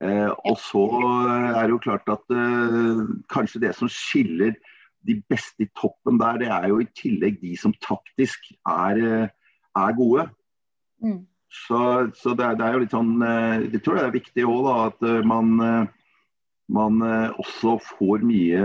Eh, 0.05 0.31
og 0.45 0.57
så 0.61 0.85
er 1.55 1.63
det 1.65 1.73
jo 1.73 1.83
klart 1.87 2.09
at 2.13 2.35
eh, 2.35 3.03
kanskje 3.33 3.63
det 3.63 3.75
som 3.79 3.89
skiller 3.89 4.53
de 5.07 5.17
beste 5.29 5.65
i 5.65 5.71
toppen 5.77 6.19
der, 6.21 6.41
det 6.41 6.49
er 6.49 6.69
jo 6.73 6.81
i 6.83 6.89
tillegg 6.97 7.41
de 7.43 7.55
som 7.61 7.75
taktisk 7.85 8.51
er, 8.67 9.01
eh, 9.01 9.29
er 9.77 9.97
gode. 9.97 10.29
Mm. 11.03 11.25
Så, 11.49 12.11
så 12.19 12.35
det, 12.35 12.45
er, 12.45 12.57
det, 12.59 12.67
er, 12.67 12.73
jo 12.75 12.83
litt 12.83 12.95
sånn 12.95 13.13
Jeg 13.23 13.69
eh, 13.69 13.83
tror 13.85 13.99
det 13.99 14.07
er 14.07 14.15
viktig 14.17 14.47
òg 14.51 14.71
at 14.75 15.05
eh, 15.07 15.21
man, 15.27 15.53
man 16.73 17.05
også 17.39 17.77
får 17.93 18.25
mye 18.27 18.65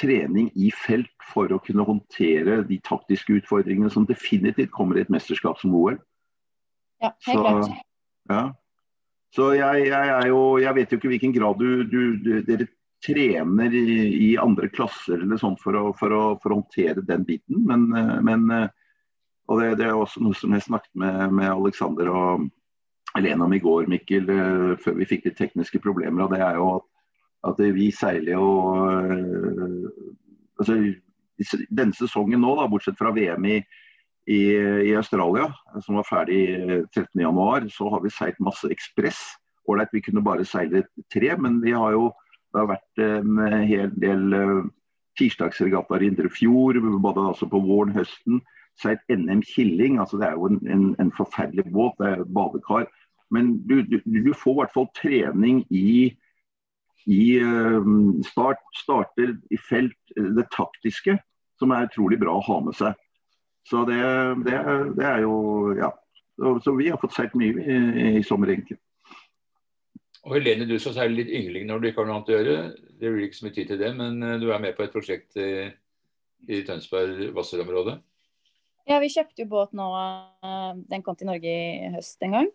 trening 0.00 0.50
i 0.58 0.72
felt 0.74 1.12
for 1.32 1.52
å 1.52 1.60
kunne 1.62 1.86
håndtere 1.86 2.62
de 2.68 2.80
taktiske 2.84 3.38
utfordringene 3.40 3.92
som 3.92 4.08
definitivt 4.08 4.72
kommer 4.74 4.98
i 4.98 5.04
et 5.04 5.12
mesterskap 5.12 5.60
som 5.60 5.74
OL. 5.78 5.96
Ja, 7.02 7.12
helt 7.28 7.40
klart. 7.40 7.78
Ja. 8.30 8.42
Så 9.32 9.54
jeg, 9.56 9.86
jeg, 9.88 10.28
jo, 10.28 10.40
jeg 10.60 10.76
vet 10.76 10.92
jo 10.92 11.00
ikke 11.00 11.10
hvilken 11.14 11.34
grad 11.34 11.60
du, 11.60 11.82
du, 11.88 12.00
du 12.20 12.32
dere 12.44 12.68
trener 13.02 13.74
i, 13.74 13.86
i, 14.28 14.30
andre 14.38 14.68
klasser 14.70 15.22
eller 15.22 15.40
sånt 15.40 15.58
for 15.62 15.74
for, 15.98 16.14
for 16.42 16.54
å, 16.54 16.58
håndtere 16.58 17.02
den 17.06 17.24
biten. 17.26 17.64
Men, 17.66 17.88
men 18.22 18.68
og 19.48 19.60
det, 19.60 19.76
det, 19.80 19.88
er 19.88 19.98
også 19.98 20.22
noe 20.22 20.36
som 20.38 20.54
jeg 20.54 20.64
snakket 20.64 20.92
med, 21.00 21.34
med 21.34 21.50
Alexander 21.50 22.10
og 22.12 22.46
Elena 23.18 23.44
om 23.44 23.52
i 23.52 23.60
går, 23.60 23.88
Mikkel, 23.90 24.28
eh, 24.32 24.72
før 24.80 24.96
vi 25.00 25.08
fikk 25.08 25.26
litt 25.28 25.38
tekniske 25.40 25.80
problemer. 25.84 26.24
og 26.24 26.32
det 26.32 26.40
er 26.40 26.56
jo 26.56 26.68
at, 26.76 26.86
at 27.50 27.62
vi 27.76 27.90
seiler 27.92 28.32
jo 28.36 28.48
eh, 28.88 29.88
altså, 30.60 30.78
Denne 31.74 31.96
sesongen 31.96 32.38
nå, 32.44 32.52
da, 32.54 32.68
bortsett 32.70 32.98
fra 33.00 33.10
VM 33.10 33.44
i 33.50 33.56
i, 34.26 34.42
i, 34.88 34.94
Australia, 34.94 35.48
som 35.82 35.98
var 35.98 36.06
ferdig 36.06 36.42
13.1, 36.94 37.68
så 37.74 37.88
har 37.90 38.02
vi 38.04 38.12
seilt 38.14 38.38
masse 38.42 38.70
ekspress. 38.70 39.20
Ålreit, 39.70 39.90
vi 39.94 40.02
kunne 40.02 40.22
bare 40.24 40.46
seile 40.46 40.84
tre, 41.12 41.34
men 41.38 41.60
vi 41.62 41.74
har 41.74 41.94
jo, 41.96 42.10
det 42.52 42.62
har 42.62 42.70
vært 42.70 43.02
en 43.02 43.42
hel 43.66 43.90
del 43.98 44.38
tirsdagsregattaer 45.18 46.04
i 46.04 46.10
Indre 46.12 46.30
Fjord, 46.32 46.80
både 47.02 47.28
altså 47.32 47.48
på 47.50 47.60
våren, 47.66 47.94
høsten. 47.96 48.42
Seilt 48.80 49.02
NM 49.12 49.42
Killing, 49.44 49.98
altså 50.00 50.18
det 50.20 50.30
er 50.30 50.38
jo 50.38 50.48
en, 50.48 50.60
en, 50.70 50.84
en 51.02 51.12
forferdelig 51.16 51.66
båt, 51.72 51.98
det 52.00 52.08
er 52.08 52.22
et 52.22 52.34
badekar. 52.34 52.86
Men 53.32 53.56
du, 53.68 53.82
du, 53.82 53.98
du 54.04 54.32
får 54.36 54.54
i 54.54 54.60
hvert 54.60 54.74
fall 54.74 54.88
trening 54.96 55.62
i, 55.70 56.12
i 57.08 57.24
start, 58.28 58.62
starter, 58.76 59.36
i 59.50 59.60
felt, 59.60 59.98
det 60.16 60.48
taktiske, 60.54 61.18
som 61.60 61.72
er 61.72 61.88
utrolig 61.88 62.18
bra 62.20 62.36
å 62.38 62.44
ha 62.48 62.58
med 62.64 62.76
seg. 62.76 62.96
Så 63.68 63.84
det, 63.88 63.98
det, 64.46 64.56
det 64.98 65.06
er 65.06 65.26
jo 65.26 65.34
Ja. 65.78 65.92
Så, 66.36 66.60
så, 66.64 66.72
vi 66.74 66.88
har 66.88 66.98
fått 66.98 67.12
sett 67.14 67.34
mye 67.38 67.60
i, 67.60 67.74
i 68.18 68.22
sommer, 68.24 68.50
egentlig. 68.50 68.78
Og 70.24 70.32
Helene, 70.32 70.64
du 70.66 70.78
skal 70.80 70.94
seile 70.96 71.18
litt 71.18 71.30
yngling 71.30 71.66
når 71.68 71.82
du 71.82 71.86
ikke 71.90 72.00
har 72.00 72.08
noe 72.08 72.16
annet 72.16 72.30
å 72.32 72.38
gjøre. 72.38 72.54
Det 72.98 73.10
blir 73.12 73.26
ikke 73.26 73.36
så 73.36 73.46
mye 73.46 73.54
tid 73.58 73.68
til 73.68 73.78
det, 73.82 73.90
men 73.98 74.40
du 74.40 74.48
er 74.48 74.62
med 74.64 74.74
på 74.78 74.86
et 74.86 74.94
prosjekt 74.94 75.36
i, 75.36 75.68
i 76.48 76.62
Tønsberg-Hvasser-området? 76.66 77.98
Ja, 78.90 78.98
vi 79.02 79.12
kjøpte 79.12 79.44
jo 79.44 79.50
båt 79.52 79.76
nå. 79.76 79.86
Den 80.90 81.04
kom 81.06 81.18
til 81.18 81.28
Norge 81.30 81.52
i 81.52 81.92
høst 81.94 82.24
en 82.24 82.38
gang. 82.38 82.50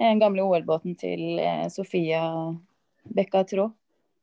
Den 0.00 0.22
gamle 0.22 0.46
OL-båten 0.46 0.94
til 1.00 1.42
Sofia 1.74 2.22
Bekka 3.10 3.42
Trå, 3.50 3.66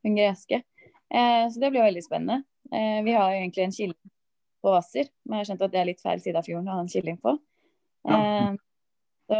hun 0.05 0.17
greske. 0.17 0.63
Så 1.11 1.59
det 1.59 1.69
blir 1.69 1.83
jo 1.83 1.89
veldig 1.91 2.05
spennende. 2.07 2.41
Vi 2.71 3.13
har 3.13 3.33
jo 3.33 3.41
egentlig 3.43 3.67
en 3.67 3.75
kilde 3.75 4.15
på 4.63 4.71
Hvasser, 4.73 5.09
men 5.25 5.37
jeg 5.37 5.43
har 5.43 5.49
skjønt 5.51 5.65
at 5.67 5.73
det 5.73 5.81
er 5.81 5.89
litt 5.91 6.03
feil 6.03 6.21
side 6.23 6.39
av 6.39 6.47
fjorden 6.47 6.69
å 6.71 6.77
ha 6.77 6.85
en 6.85 6.91
killing 6.91 7.19
på. 7.21 7.35
Ja. 8.07 8.55
Så 9.27 9.37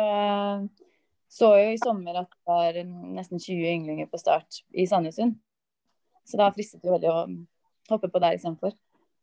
så 1.27 1.51
jo 1.60 1.71
i 1.73 1.80
sommer 1.80 2.21
at 2.21 2.32
det 2.32 2.47
var 2.47 2.77
nesten 2.88 3.39
20 3.39 3.67
ynglinger 3.73 4.08
på 4.12 4.19
start 4.21 4.62
i 4.71 4.88
Sandnessund. 4.88 5.36
Så 6.27 6.39
da 6.39 6.49
fristet 6.56 6.84
det 6.84 6.91
veldig 6.91 7.10
å 7.12 7.25
hoppe 7.91 8.10
på 8.12 8.21
der 8.23 8.38
istedenfor. 8.38 8.73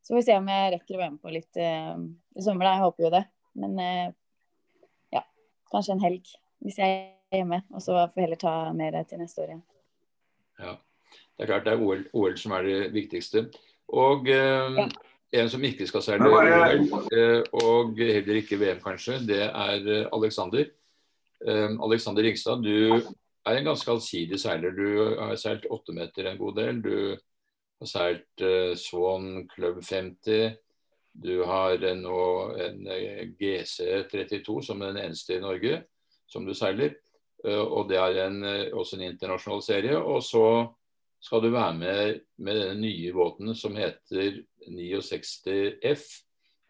Så 0.04 0.12
får 0.12 0.20
vi 0.20 0.26
se 0.26 0.36
om 0.36 0.50
jeg 0.52 0.72
rekker 0.74 0.96
å 0.96 1.00
være 1.00 1.14
med 1.14 1.22
på 1.24 1.32
litt 1.32 1.60
eh, 1.60 1.96
i 2.36 2.44
sommer. 2.44 2.66
da, 2.68 2.74
Jeg 2.76 2.84
håper 2.84 3.06
jo 3.06 3.12
det. 3.14 3.22
Men 3.60 3.78
eh, 3.80 4.14
ja, 5.16 5.24
kanskje 5.72 5.96
en 5.96 6.04
helg 6.04 6.28
hvis 6.64 6.80
jeg 6.80 6.98
er 7.32 7.40
hjemme. 7.40 7.62
Og 7.72 7.84
så 7.84 7.96
får 7.96 8.14
vi 8.16 8.26
heller 8.26 8.40
ta 8.40 8.54
mer 8.76 9.00
til 9.08 9.20
neste 9.20 9.40
år 9.40 9.54
igjen. 9.54 9.64
Ja, 10.60 10.76
det 11.34 11.46
er 11.46 11.52
klart 11.54 11.66
det 11.68 11.74
er 11.74 11.84
OL, 11.88 12.04
OL 12.12 12.36
som 12.40 12.52
er 12.56 12.68
det 12.68 12.78
viktigste. 12.94 13.46
Og 13.96 14.28
eh, 14.32 14.80
ja. 14.84 14.88
En 15.34 15.50
som 15.50 15.64
ikke 15.66 15.86
skal 15.88 16.02
seile 16.04 16.30
OL, 16.30 16.86
og 17.58 17.98
heller 17.98 18.40
ikke 18.40 18.58
VM 18.60 18.80
kanskje, 18.84 19.18
det 19.26 19.42
er 19.48 20.08
Alexander. 20.14 20.68
Alexander 21.44 22.24
Ringstad, 22.24 22.62
du 22.64 23.00
er 23.44 23.58
en 23.58 23.68
ganske 23.68 23.90
allsidig 23.92 24.38
seiler. 24.40 24.72
Du 24.72 25.16
har 25.18 25.36
seilt 25.40 25.66
åttemeter 25.70 26.30
en 26.30 26.38
god 26.40 26.60
del. 26.60 26.82
Du 26.84 26.96
har 27.80 27.90
seilt 27.90 28.44
Swan 28.80 29.48
Club 29.52 29.82
50. 29.84 30.54
Du 31.14 31.44
har 31.46 31.82
nå 31.98 32.20
en 32.64 32.86
GC32 33.38 34.60
som 34.66 34.80
den 34.82 34.98
eneste 35.02 35.36
i 35.36 35.42
Norge 35.42 35.82
som 36.26 36.46
du 36.46 36.54
seiler. 36.56 36.96
Og 37.44 37.90
det 37.90 38.00
er 38.00 38.22
en, 38.24 38.40
også 38.72 38.96
en 38.96 39.10
internasjonal 39.10 39.62
serie. 39.62 39.98
Og 40.00 40.24
så 40.24 40.46
skal 41.24 41.40
du 41.40 41.48
være 41.54 41.72
med 41.78 42.18
med 42.44 42.58
denne 42.58 42.76
nye 42.82 43.12
båten 43.16 43.54
som 43.56 43.76
heter 43.78 44.42
69F, 44.68 46.02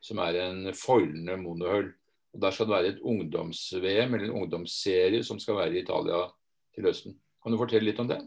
som 0.05 0.21
er 0.23 0.35
en 0.45 0.69
foilende 0.79 1.35
monohull. 1.41 1.89
Og 2.35 2.41
Der 2.43 2.51
skal 2.51 2.67
det 2.67 2.75
være 2.75 2.89
et 2.93 3.03
ungdoms-VM 3.03 4.15
eller 4.15 4.27
en 4.29 4.39
ungdomsserie 4.43 5.25
som 5.25 5.39
skal 5.43 5.57
være 5.59 5.75
i 5.75 5.83
Italia 5.83 6.21
til 6.75 6.85
høsten. 6.87 7.13
Kan 7.43 7.53
du 7.53 7.59
fortelle 7.59 7.91
litt 7.91 8.03
om 8.03 8.09
det? 8.11 8.21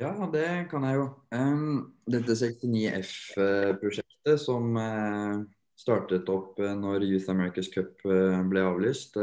Ja, 0.00 0.12
det 0.32 0.70
kan 0.70 0.82
jeg 0.86 0.94
jo. 0.96 1.06
Um, 1.34 1.92
dette 2.08 2.32
69F-prosjektet 2.32 4.40
som 4.40 4.76
uh, 4.78 5.44
startet 5.78 6.28
opp 6.32 6.58
uh, 6.62 6.74
når 6.78 7.02
Youth 7.04 7.30
America's 7.30 7.68
Cup 7.74 8.00
uh, 8.08 8.42
ble 8.48 8.60
avlyst, 8.64 9.16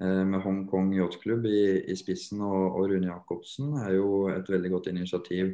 med 0.00 0.40
Hongkong 0.40 0.94
Yacht 0.96 1.18
Club 1.20 1.44
i, 1.44 1.84
i 1.92 1.94
spissen 1.98 2.40
og, 2.40 2.76
og, 2.78 2.86
Rune 2.88 3.10
Jacobsen, 3.10 3.74
er 3.84 3.98
jo 3.98 4.30
et 4.32 4.48
veldig 4.48 4.70
godt 4.72 4.86
initiativ. 4.88 5.50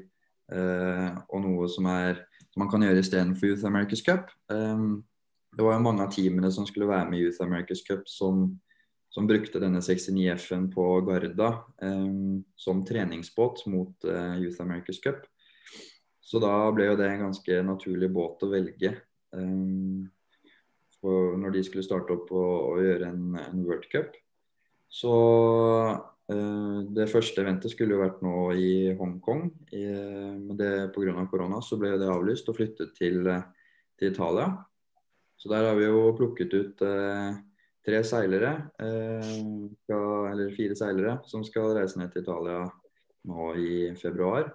og 0.52 1.40
noe 1.42 1.66
som, 1.66 1.88
er, 1.90 2.20
som 2.54 2.62
man 2.62 2.70
kan 2.70 2.84
gjøre 2.86 3.02
istedenfor 3.02 3.50
Youth 3.50 3.66
America's 3.66 4.04
Cup. 4.06 4.30
Eh, 4.54 4.84
det 5.56 5.64
var 5.64 5.76
jo 5.76 5.84
mange 5.86 6.04
av 6.04 6.12
teamene 6.12 6.50
som 6.52 6.66
skulle 6.68 6.88
være 6.88 7.08
med 7.10 7.18
i 7.18 7.26
Youth 7.26 7.40
America's 7.44 7.82
Cup, 7.86 8.04
som, 8.08 8.50
som 9.12 9.28
brukte 9.28 9.60
denne 9.62 9.80
69F-en 9.80 10.66
på 10.72 10.84
Garda 11.06 11.50
eh, 11.82 12.10
som 12.60 12.82
treningsbåt 12.84 13.64
mot 13.72 14.08
uh, 14.08 14.36
Youth 14.40 14.60
America's 14.64 15.00
Cup. 15.02 15.24
Så 16.20 16.42
da 16.42 16.52
ble 16.74 16.90
jo 16.90 16.98
det 16.98 17.08
en 17.08 17.28
ganske 17.28 17.62
naturlig 17.64 18.10
båt 18.12 18.44
å 18.44 18.50
velge. 18.50 18.92
Um, 19.36 20.10
når 21.06 21.52
de 21.54 21.60
skulle 21.62 21.84
starte 21.86 22.10
opp 22.16 22.32
og, 22.34 22.54
og 22.72 22.80
gjøre 22.82 23.12
en, 23.12 23.36
en, 23.38 23.60
World 23.62 23.84
Cup. 23.92 24.16
Så 24.88 25.12
uh, 25.12 26.78
det 26.96 27.08
første 27.12 27.42
eventet 27.42 27.74
skulle 27.74 27.96
jo 27.96 28.04
vært 28.04 28.22
nå 28.24 28.36
i 28.54 28.70
Hongkong. 28.98 29.50
Men 29.72 30.56
pga. 30.94 31.26
korona 31.30 31.60
så 31.62 31.78
ble 31.80 31.96
det 32.00 32.08
avlyst 32.10 32.48
og 32.50 32.58
flyttet 32.58 32.96
til, 32.98 33.22
til 33.98 34.14
Italia. 34.14 34.50
Så 35.36 35.48
der 35.52 35.68
har 35.68 35.76
vi 35.76 35.84
jo 35.84 36.14
plukket 36.16 36.54
ut 36.56 36.82
eh, 36.82 37.36
tre 37.86 38.00
seilere, 38.08 38.52
eh, 38.82 39.32
fra, 39.86 40.00
eller 40.30 40.54
fire 40.56 40.76
seilere, 40.78 41.18
som 41.28 41.44
skal 41.44 41.74
reise 41.76 42.00
ned 42.00 42.12
til 42.12 42.24
Italia 42.24 42.64
nå 43.28 43.50
i 43.60 43.74
februar. 44.00 44.48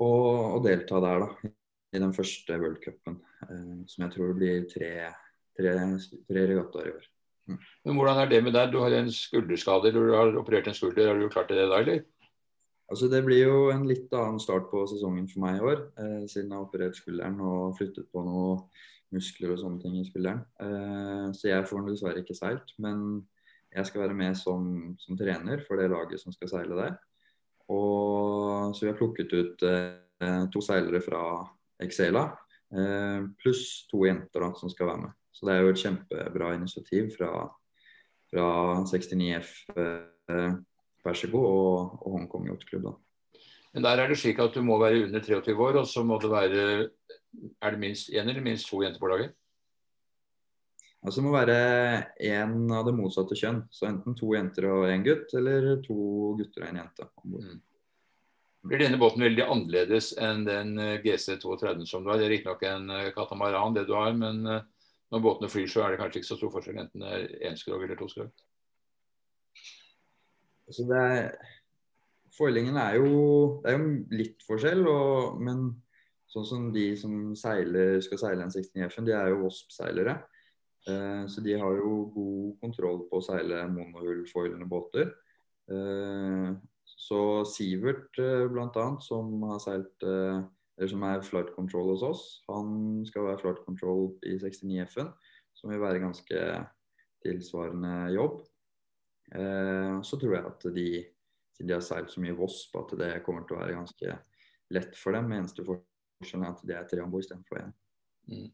Og, 0.00 0.56
og 0.56 0.64
delta 0.64 1.00
der, 1.04 1.26
da. 1.26 1.52
I 1.94 2.00
den 2.02 2.12
første 2.12 2.56
worldcupen, 2.60 3.20
eh, 3.46 3.76
som 3.88 4.06
jeg 4.06 4.16
tror 4.16 4.32
blir 4.36 4.64
tre, 4.72 4.90
tre, 5.56 5.76
tre 6.28 6.48
regattaer 6.50 6.90
i 6.90 6.96
år. 6.96 7.06
Men 7.46 7.96
Hvordan 7.96 8.20
er 8.22 8.30
det 8.30 8.42
med 8.44 8.54
deg? 8.56 8.72
Du 8.72 8.80
har 8.82 8.94
en 8.96 9.10
skulderskade, 9.12 9.92
du 9.94 10.00
har 10.14 10.34
operert 10.38 10.68
en 10.70 10.76
skulder. 10.76 11.12
Har 11.12 11.20
du 11.20 11.28
klart 11.30 11.52
det 11.52 11.62
da, 11.62 11.80
eller? 11.80 12.02
Altså 12.90 13.08
Det 13.10 13.22
blir 13.26 13.48
jo 13.48 13.70
en 13.74 13.86
litt 13.86 14.12
annen 14.14 14.38
start 14.42 14.68
på 14.70 14.84
sesongen 14.90 15.26
for 15.30 15.42
meg 15.42 15.58
i 15.58 15.64
år, 15.72 15.80
eh, 15.98 16.26
siden 16.30 16.52
jeg 16.52 16.56
har 16.56 16.66
operert 16.66 16.98
skulderen 16.98 17.40
og 17.42 17.74
flyttet 17.78 18.06
på 18.12 18.22
noen 18.22 18.62
muskler 19.14 19.54
og 19.54 19.60
sånne 19.62 19.82
ting 19.82 19.96
i 19.98 20.06
skulderen. 20.06 20.44
Eh, 20.62 21.26
så 21.34 21.50
jeg 21.50 21.66
får 21.66 21.82
den 21.82 21.90
dessverre 21.90 22.22
ikke 22.22 22.38
seilt. 22.38 22.72
Men 22.82 23.26
jeg 23.74 23.88
skal 23.88 24.06
være 24.06 24.16
med 24.18 24.38
som, 24.38 24.94
som, 25.02 25.18
trener 25.18 25.62
for 25.66 25.80
det 25.80 25.90
laget 25.90 26.22
som 26.22 26.34
skal 26.34 26.50
seile 26.52 26.78
der. 26.78 26.96
Og 27.74 28.74
så 28.74 28.86
vi 28.86 28.92
har 28.92 28.98
plukket 28.98 29.34
ut 29.34 29.66
eh, 29.66 30.44
to 30.52 30.62
seilere 30.62 31.02
fra 31.04 31.22
Exela, 31.82 32.30
uh, 32.72 33.26
pluss 33.42 33.84
to 33.90 34.06
jenter 34.06 34.46
da, 34.46 34.52
som 34.56 34.70
skal 34.72 34.88
være 34.88 35.02
med. 35.02 35.16
Så 35.36 35.46
det 35.46 35.54
er 35.54 35.64
jo 35.64 35.72
et 35.72 35.80
kjempebra 35.82 36.54
initiativ 36.56 37.10
fra, 37.12 37.30
fra 38.32 38.46
69F 38.88 39.50
Persico 41.04 41.42
og, 41.44 41.98
og 42.00 42.14
Hongkong 42.16 42.48
Yachtklubb. 42.50 42.94
Men 43.76 43.84
der 43.84 44.00
er 44.00 44.08
det 44.08 44.16
slik 44.16 44.38
at 44.40 44.54
du 44.56 44.62
må 44.64 44.78
være 44.80 45.04
under 45.04 45.20
23 45.20 45.56
år, 45.60 45.82
og 45.82 45.90
så 45.90 46.04
må 46.06 46.16
det 46.22 46.30
være 46.32 46.62
Er 47.60 47.70
det 47.70 47.78
minst 47.78 48.08
én 48.08 48.28
eller 48.28 48.40
minst 48.40 48.70
to 48.70 48.80
jenter 48.80 49.00
på 49.00 49.10
laget? 49.10 49.34
Altså 51.04 51.20
det 51.20 51.24
må 51.26 51.32
være 51.36 51.56
én 52.24 52.72
av 52.72 52.86
det 52.86 52.94
motsatte 52.96 53.36
kjønn. 53.36 53.60
Så 53.70 53.86
enten 53.90 54.16
to 54.16 54.32
jenter 54.32 54.70
og 54.72 54.88
én 54.88 55.04
gutt, 55.04 55.34
eller 55.36 55.82
to 55.84 55.96
gutter 56.38 56.64
og 56.64 56.70
én 56.70 56.80
jente. 56.80 57.08
Mm. 57.28 57.60
Blir 58.66 58.82
denne 58.82 58.98
båten 58.98 59.22
veldig 59.22 59.44
annerledes 59.44 60.14
enn 60.18 60.46
den 60.48 60.72
eh, 60.82 60.96
GC32 61.04 61.84
som 61.86 62.02
du 62.02 62.10
har? 62.10 62.18
Det 62.18 62.26
er 62.26 62.32
riktignok 62.34 62.64
en 62.66 62.90
eh, 62.90 63.12
katamaran, 63.14 63.76
det 63.76 63.84
du 63.86 63.94
har, 63.94 64.16
men 64.16 64.40
eh, 64.50 64.64
når 65.12 65.22
båtene 65.22 65.50
flyr, 65.50 65.68
så 65.70 65.84
er 65.84 65.94
det 65.94 66.00
kanskje 66.00 66.22
ikke 66.22 66.30
så 66.32 66.38
stor 66.40 66.52
forskjell 66.54 66.80
enten 66.82 67.04
det 67.04 67.12
er 67.14 67.50
én 67.50 67.58
skrog 67.58 67.84
eller 67.84 67.98
to 67.98 68.08
skrog? 68.10 68.32
Altså 70.66 70.86
det 70.90 71.02
er 71.02 71.28
Foilingen 72.36 72.76
er 72.76 72.98
jo, 72.98 73.10
det 73.62 73.70
er 73.70 73.78
jo 73.78 73.92
litt 74.12 74.42
forskjell, 74.44 74.82
og, 74.90 75.38
men 75.40 75.70
sånn 76.28 76.44
som 76.44 76.64
de 76.74 76.90
som 77.00 77.30
seiler, 77.38 77.96
skal 78.04 78.20
seile 78.20 78.44
en 78.44 78.52
69F-en, 78.52 79.06
de 79.08 79.14
er 79.16 79.30
jo 79.32 79.38
Wasp-seilere. 79.46 80.18
Eh, 80.84 81.22
så 81.32 81.40
de 81.46 81.54
har 81.56 81.78
jo 81.78 81.94
god 82.12 82.58
kontroll 82.60 83.06
på 83.08 83.22
å 83.22 83.24
seile 83.24 83.62
monohull-foilende 83.72 84.68
båter. 84.68 85.14
Eh, 85.72 86.50
så 87.06 87.22
Sivert 87.48 88.20
eh, 88.20 88.44
bl.a., 88.52 88.86
som 89.02 89.32
har 89.48 89.62
seilt 89.64 90.06
eh, 90.06 90.44
eller 90.76 90.90
som 90.92 91.04
er 91.08 91.24
flight 91.24 91.52
control 91.56 91.90
hos 91.94 92.04
oss, 92.04 92.24
han 92.50 93.02
skal 93.08 93.30
være 93.30 93.40
flight 93.40 93.62
control 93.64 94.10
i 94.28 94.36
69F-en, 94.42 95.10
som 95.56 95.72
vil 95.72 95.80
være 95.80 96.02
ganske 96.02 96.42
tilsvarende 97.24 97.94
jobb. 98.14 98.42
Eh, 99.34 99.96
så 100.04 100.20
tror 100.20 100.36
jeg 100.36 100.50
at 100.52 100.66
de 100.76 100.88
siden 101.56 101.70
de 101.70 101.76
har 101.78 101.84
seilt 101.84 102.12
så 102.12 102.20
mye 102.20 102.36
Voss 102.36 102.66
på 102.68 102.82
at 102.84 102.92
det 103.00 103.12
kommer 103.24 103.46
til 103.46 103.56
å 103.56 103.62
være 103.62 103.78
ganske 103.78 104.18
lett 104.76 104.96
for 105.00 105.16
dem. 105.16 105.32
Eneste 105.32 105.64
forskjellen 105.64 106.44
er 106.44 106.52
at 106.52 106.64
de 106.68 106.76
er 106.76 106.88
tre 106.90 107.00
om 107.00 107.12
bord 107.12 107.24
istedenfor 107.24 107.62
én. 107.62 107.72
Mm. 108.28 108.50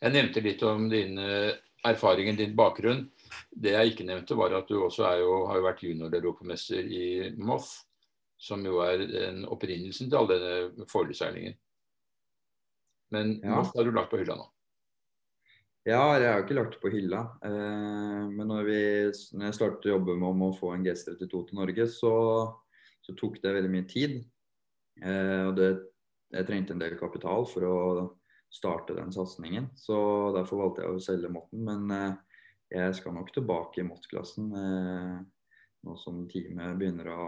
Jeg 0.00 0.14
nevnte 0.14 0.42
litt 0.46 0.62
om 0.64 0.86
din 0.88 1.20
erfaring, 1.84 2.36
din 2.38 2.56
bakgrunn. 2.56 3.04
Det 3.50 3.74
jeg 3.74 3.92
ikke 3.92 4.06
nevnte, 4.08 4.38
var 4.38 4.56
at 4.56 4.70
du 4.70 4.78
også 4.80 5.10
jo, 5.20 5.34
har 5.50 5.60
jo 5.60 5.66
vært 5.66 5.84
junior-europamester 5.84 6.88
i 6.88 7.04
MOF, 7.36 7.68
som 8.38 8.62
jo 8.66 8.78
er 8.84 9.02
opprinnelsen 9.50 10.10
til 10.10 10.20
all 10.20 10.30
denne 10.30 10.86
foreseilingen. 10.90 11.56
Men 13.14 13.40
Ja. 13.42 13.56
Moss 13.56 13.72
har 13.74 13.84
du 13.84 13.92
lagt 13.92 14.10
på 14.12 14.20
hylla 14.20 14.36
nå. 14.36 14.46
Ja, 15.88 16.02
jeg 16.20 16.28
har 16.28 16.42
ikke 16.42 16.56
lagt 16.58 16.74
det 16.76 16.82
på 16.82 16.90
hylla. 16.92 17.22
Eh, 17.44 18.24
men 18.28 18.50
når, 18.50 18.64
vi, 18.68 18.80
når 19.38 19.48
jeg 19.48 19.56
startet 19.56 19.88
å 19.88 19.94
jobbe 19.94 20.16
med 20.18 20.28
om 20.28 20.42
å 20.48 20.56
få 20.56 20.74
en 20.74 20.84
GS32 20.84 21.44
til 21.48 21.56
Norge, 21.56 21.86
så, 21.88 22.12
så 23.00 23.14
tok 23.16 23.38
det 23.40 23.54
veldig 23.56 23.70
mye 23.72 23.86
tid. 23.88 24.18
Eh, 25.00 25.44
og 25.46 25.54
det, 25.56 25.70
jeg 26.34 26.48
trengte 26.48 26.76
en 26.76 26.82
del 26.82 26.98
kapital 27.00 27.48
for 27.48 27.64
å 27.64 27.78
starte 28.52 28.96
den 28.98 29.14
satsingen. 29.14 29.70
Så 29.80 29.96
derfor 30.36 30.60
valgte 30.64 30.84
jeg 30.84 30.92
å 30.98 31.04
selge 31.08 31.32
Motten. 31.32 31.64
Men 31.64 31.88
eh, 31.94 32.42
jeg 32.74 32.98
skal 32.98 33.16
nok 33.16 33.32
tilbake 33.32 33.80
i 33.80 33.88
Mott-klassen 33.88 34.52
eh, 34.60 35.18
nå 35.86 35.96
som 36.02 36.26
teamet 36.28 36.76
begynner 36.76 37.08
å 37.14 37.22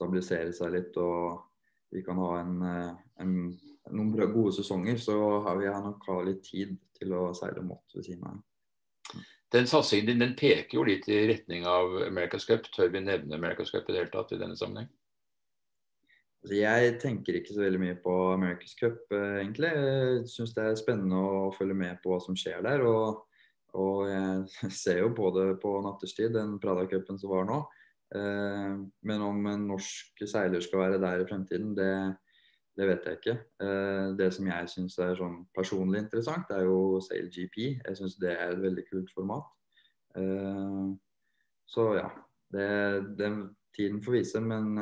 stabilisere 0.00 0.56
seg 0.56 0.72
litt 0.74 0.96
og 1.00 1.46
vi 1.90 2.02
kan 2.06 2.16
ha 2.16 2.40
en, 2.40 2.62
eh, 2.62 2.92
en 3.22 3.34
noen 3.90 4.32
gode 4.32 4.52
sesonger, 4.54 4.98
så 5.02 5.16
har 5.42 5.58
vi 5.58 5.66
nok 5.66 6.06
ha 6.06 6.20
litt 6.22 6.44
tid 6.46 6.76
til 6.94 7.14
å 7.16 7.30
seile 7.34 7.62
mot 7.66 7.82
ved 7.96 8.06
siden 8.06 8.28
av. 8.28 8.38
Den 9.50 9.66
satsingen 9.66 10.06
din 10.06 10.22
den 10.22 10.36
peker 10.38 10.78
jo 10.78 10.84
litt 10.86 11.08
i 11.10 11.24
retning 11.26 11.64
av 11.66 11.90
America's 12.06 12.46
Cup. 12.46 12.68
Tør 12.70 12.92
vi 12.92 13.00
nevne 13.02 13.34
America's 13.34 13.72
Cup 13.74 13.88
i 13.88 13.92
det 13.92 14.04
hele 14.04 14.12
tatt 14.12 14.30
i 14.32 14.38
denne 14.38 14.54
sammenheng? 14.58 14.86
Altså, 16.40 16.54
jeg 16.56 16.92
tenker 17.02 17.36
ikke 17.36 17.56
så 17.56 17.64
veldig 17.64 17.80
mye 17.82 17.96
på 18.00 18.14
America's 18.36 18.76
Cup, 18.78 19.02
eh, 19.10 19.40
egentlig. 19.42 19.72
Jeg 19.74 20.30
syns 20.30 20.54
det 20.54 20.68
er 20.68 20.78
spennende 20.78 21.18
å 21.18 21.50
følge 21.56 21.74
med 21.74 21.98
på 22.04 22.14
hva 22.14 22.20
som 22.22 22.38
skjer 22.38 22.62
der. 22.62 22.86
Og, 22.86 23.26
og 23.74 24.06
jeg 24.06 24.70
ser 24.84 25.02
jo 25.02 25.10
på 25.18 25.34
det 25.34 25.48
på 25.64 25.74
nattestid, 25.82 26.30
den 26.38 26.60
Prada-cupen 26.62 27.18
som 27.18 27.34
var 27.34 27.50
nå. 27.50 27.64
Eh, 28.14 28.72
men 29.06 29.22
om 29.22 29.46
en 29.46 29.68
norsk 29.70 30.24
seiler 30.26 30.62
skal 30.64 30.82
være 30.82 30.98
der 31.02 31.22
i 31.22 31.28
fremtiden, 31.28 31.76
det, 31.78 31.92
det 32.78 32.88
vet 32.88 33.06
jeg 33.06 33.18
ikke. 33.20 33.36
Eh, 33.62 34.06
det 34.18 34.32
som 34.34 34.48
jeg 34.50 34.72
syns 34.72 34.98
er 34.98 35.14
sånn 35.18 35.44
personlig 35.56 36.02
interessant, 36.04 36.50
er 36.50 36.66
jo 36.66 36.98
Sail 37.04 37.30
GP. 37.30 37.60
Jeg 37.78 37.98
syns 37.98 38.18
det 38.22 38.34
er 38.34 38.54
et 38.54 38.62
veldig 38.64 38.86
kult 38.90 39.12
format. 39.14 39.46
Eh, 40.18 40.90
så 41.70 41.92
ja. 42.00 42.10
Det, 42.50 42.66
det 43.14 43.28
tiden 43.76 44.00
får 44.02 44.16
vise, 44.16 44.40
men 44.42 44.72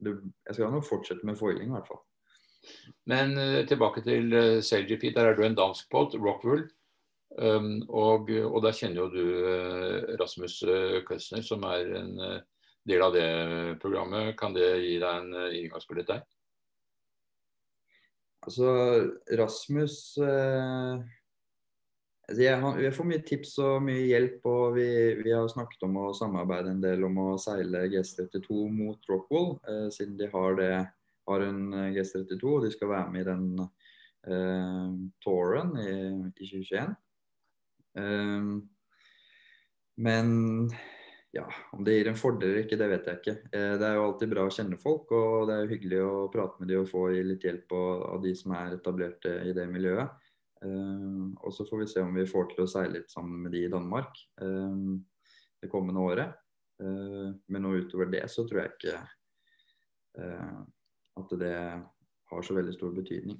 jeg 0.00 0.54
skal 0.56 0.70
nok 0.72 0.86
fortsette 0.88 1.26
med 1.28 1.36
foiling 1.36 1.66
i 1.68 1.74
hvert 1.74 1.90
fall. 1.90 1.98
Men 3.12 3.34
tilbake 3.68 4.00
til 4.06 4.32
SailGP. 4.64 5.10
Der 5.12 5.28
er 5.28 5.36
du 5.36 5.42
en 5.44 5.58
dansk 5.58 5.90
båt, 5.92 6.16
Rockwool. 6.16 6.64
Um, 7.36 7.82
og, 7.92 8.32
og 8.32 8.56
der 8.64 8.72
kjenner 8.74 9.02
jo 9.02 9.10
du 9.12 10.16
Rasmus 10.22 10.56
Køsner, 11.06 11.44
som 11.44 11.68
er 11.68 11.92
en 12.00 12.16
del 12.88 13.02
av 13.04 13.14
det 13.14 13.30
programmet. 13.82 14.36
Kan 14.40 14.54
det 14.56 14.68
gi 14.82 14.98
deg 15.02 15.08
en 15.10 15.34
uh, 15.36 15.48
inngangsbillett 15.56 16.10
der? 16.10 16.22
Altså, 18.40 18.68
Rasmus 19.36 20.16
eh, 20.24 21.00
altså 22.28 22.40
jeg, 22.40 22.60
han, 22.62 22.78
Jeg 22.80 22.94
får 22.96 23.08
mye 23.10 23.24
tips 23.28 23.52
og 23.60 23.82
mye 23.84 24.06
hjelp, 24.08 24.46
og 24.48 24.78
vi, 24.78 24.86
vi, 25.20 25.34
har 25.34 25.50
snakket 25.52 25.84
om 25.84 25.98
å 26.00 26.06
samarbeide 26.16 26.72
en 26.72 26.80
del 26.80 27.04
om 27.04 27.20
å 27.20 27.28
seile 27.40 27.84
GS32 27.92 28.62
mot 28.72 29.12
Rockwall, 29.12 29.52
eh, 29.68 29.86
siden 29.92 30.16
de 30.20 30.30
har, 30.32 30.56
det, 30.56 30.72
har 31.28 31.46
en 31.46 31.62
GS32 31.92 32.40
og 32.48 32.64
de 32.64 32.72
skal 32.72 32.92
være 32.94 33.12
med 33.12 33.26
i 33.26 33.28
den 33.28 33.46
eh, 33.60 34.96
touren 35.20 35.76
i, 35.84 35.92
i 36.30 36.48
2021. 36.48 36.96
Um, 38.00 38.52
men 40.00 40.28
ja, 41.32 41.44
om 41.72 41.84
det 41.86 41.94
gir 41.94 42.08
en 42.10 42.18
fordel 42.18 42.50
eller 42.50 42.64
ikke, 42.64 42.78
det 42.80 42.88
vet 42.90 43.06
jeg 43.06 43.20
ikke. 43.20 43.34
Eh, 43.54 43.74
det 43.78 43.86
er 43.86 43.94
jo 43.96 44.06
alltid 44.08 44.32
bra 44.32 44.46
å 44.48 44.54
kjenne 44.54 44.78
folk, 44.80 45.12
og 45.14 45.46
det 45.46 45.54
er 45.54 45.62
jo 45.62 45.72
hyggelig 45.74 46.00
å 46.02 46.14
prate 46.32 46.58
med 46.58 46.72
de 46.72 46.80
og 46.80 46.90
få 46.90 47.04
litt 47.14 47.46
hjelp 47.46 47.74
av 47.76 48.18
de 48.24 48.34
som 48.38 48.56
er 48.58 48.74
etablerte 48.78 49.36
i 49.46 49.54
det 49.56 49.66
miljøet. 49.70 50.26
Eh, 50.64 51.22
og 51.38 51.54
så 51.54 51.66
får 51.68 51.84
vi 51.84 51.88
se 51.92 52.02
om 52.02 52.18
vi 52.18 52.26
får 52.28 52.50
til 52.50 52.64
å 52.64 52.70
seile 52.70 52.98
litt 52.98 53.14
sammen 53.14 53.44
med 53.44 53.54
de 53.54 53.62
i 53.68 53.70
Danmark 53.70 54.18
eh, 54.42 54.82
det 55.62 55.70
kommende 55.72 56.02
året. 56.02 56.38
Men 56.80 57.60
nå 57.60 57.74
utover 57.76 58.08
det 58.08 58.22
så 58.32 58.46
tror 58.48 58.62
jeg 58.62 58.70
ikke 58.72 59.00
at 61.20 61.34
det 61.36 61.58
har 62.30 62.46
så 62.46 62.54
veldig 62.56 62.72
stor 62.72 62.94
betydning. 62.96 63.36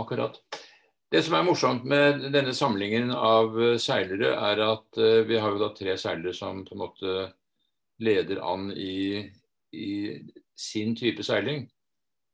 Akkurat. 0.00 0.38
Det 1.10 1.24
som 1.26 1.34
er 1.34 1.42
morsomt 1.42 1.86
med 1.90 2.28
denne 2.30 2.52
samlingen 2.54 3.10
av 3.10 3.56
seilere, 3.82 4.30
er 4.30 4.60
at 4.62 4.98
vi 5.26 5.38
har 5.42 5.56
jo 5.56 5.58
da 5.58 5.72
tre 5.74 5.96
seilere 5.98 6.30
som 6.36 6.60
på 6.62 6.76
en 6.76 6.82
måte 6.84 7.14
leder 7.98 8.38
an 8.46 8.68
i, 8.70 9.24
i 9.74 9.90
sin 10.54 10.94
type 10.94 11.24
seiling. 11.26 11.64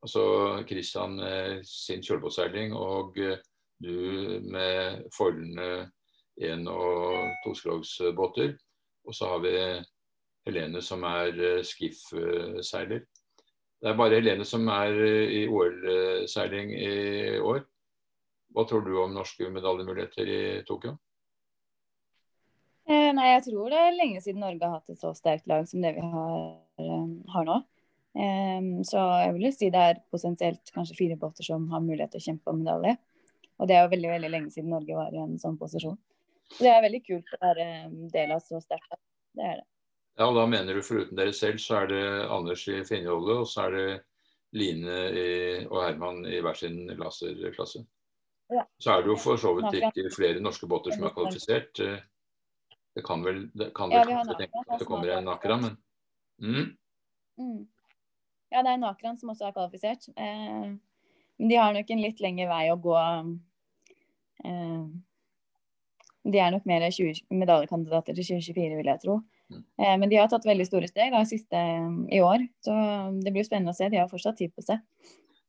Altså 0.04 0.26
Kristian 0.68 1.16
sin 1.64 2.04
kjølbåtseiling 2.04 2.74
og 2.76 3.16
du 3.82 4.40
med 4.44 5.06
forholdene 5.16 5.88
én- 6.44 6.68
og 6.68 7.32
toskrogsbåter. 7.46 8.58
Og 9.08 9.14
så 9.14 9.30
har 9.30 9.40
vi 9.40 9.54
Helene 10.46 10.82
som 10.82 11.02
er 11.08 11.62
skiff-seiler. 11.64 13.00
Det 13.80 13.88
er 13.88 13.96
bare 13.96 14.20
Helene 14.20 14.44
som 14.44 14.68
er 14.68 15.00
i 15.32 15.46
OL-seiling 15.48 16.76
i 16.76 17.38
år. 17.40 17.64
Hva 18.56 18.64
tror 18.64 18.86
du 18.86 18.94
om 19.02 19.12
norske 19.12 19.50
medaljemuligheter 19.52 20.28
i 20.32 20.42
Tokyo? 20.64 20.94
Eh, 22.88 23.10
nei, 23.12 23.26
jeg 23.34 23.48
tror 23.48 23.72
det 23.72 23.80
er 23.82 23.96
lenge 23.98 24.20
siden 24.24 24.40
Norge 24.40 24.62
har 24.62 24.78
hatt 24.78 24.92
et 24.94 25.00
så 25.02 25.10
sterkt 25.18 25.48
lag 25.50 25.66
som 25.68 25.82
det 25.82 25.90
vi 25.96 26.04
har, 26.06 26.38
eh, 26.80 27.08
har 27.34 27.48
nå. 27.48 27.56
Eh, 28.16 28.68
så 28.88 29.02
jeg 29.26 29.34
vil 29.34 29.52
si 29.52 29.68
det 29.74 29.82
er 29.82 30.00
potensielt 30.14 30.72
kanskje 30.72 30.96
fire 30.96 31.18
båter 31.20 31.44
som 31.44 31.66
har 31.68 31.84
mulighet 31.84 32.14
til 32.14 32.22
å 32.22 32.26
kjempe 32.30 32.52
om 32.52 32.62
medalje. 32.62 32.94
Og 33.60 33.68
det 33.68 33.76
er 33.76 33.84
jo 33.84 33.92
veldig 33.92 34.12
veldig 34.14 34.30
lenge 34.32 34.52
siden 34.54 34.72
Norge 34.72 34.96
var 34.96 35.12
i 35.12 35.20
en 35.20 35.36
sånn 35.42 35.58
posisjon. 35.60 35.98
Så 36.54 36.62
det 36.62 36.70
er 36.72 36.84
veldig 36.86 37.02
kult 37.04 37.34
å 37.34 37.40
være 37.42 37.66
del 38.14 38.32
av 38.32 38.40
så 38.40 38.62
sterkt 38.62 38.88
lag. 38.88 39.02
Det 39.36 39.44
er 39.50 39.60
det. 39.60 39.66
Ja, 40.16 40.30
og 40.30 40.38
da 40.38 40.46
mener 40.48 40.72
du 40.72 40.86
foruten 40.86 41.18
dere 41.18 41.34
selv, 41.36 41.60
så 41.60 41.82
er 41.82 41.90
det 41.92 42.04
Anders 42.32 42.64
i 42.72 42.80
Finjolle, 42.88 43.42
og 43.42 43.50
så 43.50 43.66
er 43.66 43.76
det 43.76 43.88
Line 44.56 44.96
i, 45.12 45.28
og 45.66 45.82
Herman 45.82 46.22
i 46.24 46.38
hver 46.40 46.56
sin 46.56 46.86
laserklasse. 46.96 47.82
Så 48.78 48.92
er 48.92 49.02
det 49.02 49.10
jo 49.10 49.16
for 49.18 49.40
så 49.40 49.52
vidt 49.56 49.78
ikke 49.80 50.10
flere 50.14 50.42
norske 50.42 50.68
båter 50.70 50.94
som 50.94 51.08
er 51.08 51.14
kvalifisert. 51.16 51.80
Det 52.96 53.04
kan 53.04 53.24
vel, 53.24 53.46
det 53.52 53.72
kan 53.76 53.90
vel 53.92 53.98
Ja, 53.98 54.20
kanskje 54.22 54.36
tenkes 54.44 54.68
at 54.70 54.80
det 54.80 54.88
kommer 54.88 55.10
en 55.12 55.26
Nakra, 55.28 55.56
men 55.60 55.74
mm. 56.40 56.68
Mm. 57.36 57.66
Ja, 58.52 58.62
det 58.62 58.70
er 58.70 58.78
en 58.78 58.86
Akran 58.88 59.18
som 59.18 59.32
også 59.32 59.48
er 59.48 59.56
kvalifisert. 59.56 60.08
Eh, 60.16 60.76
men 61.36 61.50
de 61.50 61.58
har 61.58 61.74
nok 61.74 61.90
en 61.92 62.02
litt 62.02 62.22
lengre 62.24 62.48
vei 62.50 62.62
å 62.72 62.78
gå. 62.80 62.96
Eh, 64.46 64.84
de 66.26 66.42
er 66.42 66.52
nok 66.54 66.66
mer 66.66 66.86
20, 66.88 67.26
medaljekandidater 67.30 68.16
til 68.16 68.30
2024, 68.30 68.78
vil 68.78 68.90
jeg 68.92 69.02
tro. 69.02 69.20
Mm. 69.52 69.62
Eh, 69.82 69.94
men 70.00 70.10
de 70.10 70.20
har 70.20 70.30
tatt 70.30 70.48
veldig 70.48 70.66
store 70.68 70.90
steg 70.90 71.14
da, 71.14 71.22
siste 71.28 71.60
i 72.14 72.22
år, 72.24 72.46
så 72.64 72.74
det 73.22 73.34
blir 73.34 73.46
spennende 73.46 73.74
å 73.74 73.78
se. 73.78 73.90
De 73.92 74.00
har 74.00 74.10
fortsatt 74.10 74.38
tid 74.40 74.54
på 74.54 74.64
seg. 74.66 74.82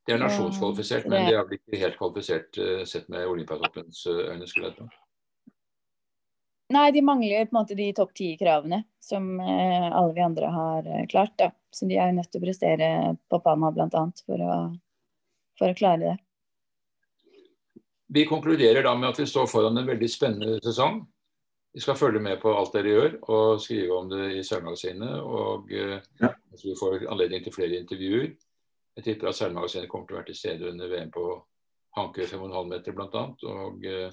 De 0.08 0.14
er 0.16 0.22
nasjonskvalifisert, 0.24 1.06
men 1.12 1.26
det- 1.26 1.34
de 1.34 1.36
er 1.36 1.44
vel 1.50 1.58
ikke 1.60 1.80
helt 1.82 1.98
kvalifisert 2.00 2.58
eh, 2.64 2.86
sett 2.86 3.10
med 3.12 3.28
Olympiatoppens 3.28 4.06
eh, 4.08 4.32
øyne, 4.32 4.48
skulle 4.48 4.70
jeg 4.72 4.78
tro. 4.78 4.88
Nei, 6.70 6.92
de 6.92 7.02
mangler 7.02 7.46
på 7.48 7.56
en 7.56 7.60
måte 7.62 7.76
de 7.80 7.94
topp 7.96 8.14
ti-kravene 8.16 8.82
som 9.04 9.28
eh, 9.40 9.88
alle 9.92 10.14
vi 10.16 10.24
andre 10.24 10.50
har 10.52 10.88
eh, 10.88 11.06
klart. 11.08 11.36
Da. 11.40 11.52
Så 11.72 11.88
de 11.88 11.96
er 12.00 12.10
jo 12.12 12.18
nødt 12.18 12.32
til 12.32 12.42
å 12.42 12.46
prestere 12.46 12.90
på 13.32 13.40
Palma 13.44 13.72
bl.a. 13.72 13.88
For, 14.26 14.38
å- 14.44 14.80
for 15.60 15.72
å 15.72 15.78
klare 15.80 16.00
det. 16.00 16.16
Vi 18.10 18.26
konkluderer 18.28 18.84
da 18.84 18.96
med 18.96 19.10
at 19.10 19.20
vi 19.20 19.26
står 19.28 19.48
foran 19.52 19.78
en 19.78 19.88
veldig 19.88 20.08
spennende 20.12 20.60
sesong. 20.64 21.02
Vi 21.76 21.82
skal 21.84 21.96
følge 22.00 22.20
med 22.24 22.40
på 22.42 22.54
alt 22.56 22.72
dere 22.74 22.94
gjør 22.94 23.16
og 23.30 23.60
skrive 23.62 23.98
om 24.00 24.08
det 24.10 24.30
i 24.38 24.44
Seilmagasinet. 24.48 25.20
Og 25.24 25.72
eh, 25.72 26.00
Ja. 26.24 26.32
så 26.56 26.70
vi 26.72 26.76
får 26.80 27.08
anledning 27.12 27.44
til 27.44 27.54
flere 27.56 27.80
intervjuer. 27.80 28.30
Jeg 28.98 29.06
tipper 29.06 29.30
at 29.30 29.38
Seilmagasinet 29.38 29.90
kommer 29.92 30.08
til 30.10 30.16
å 30.16 30.20
være 30.20 30.32
til 30.32 30.38
stede 30.40 30.72
under 30.72 30.90
VM 30.90 31.12
på 31.14 31.24
Hanke 31.98 32.26
5,5 32.30 32.70
meter 32.72 32.96
bl.a. 32.98 33.24
Og 33.54 33.86
eh, 33.86 34.10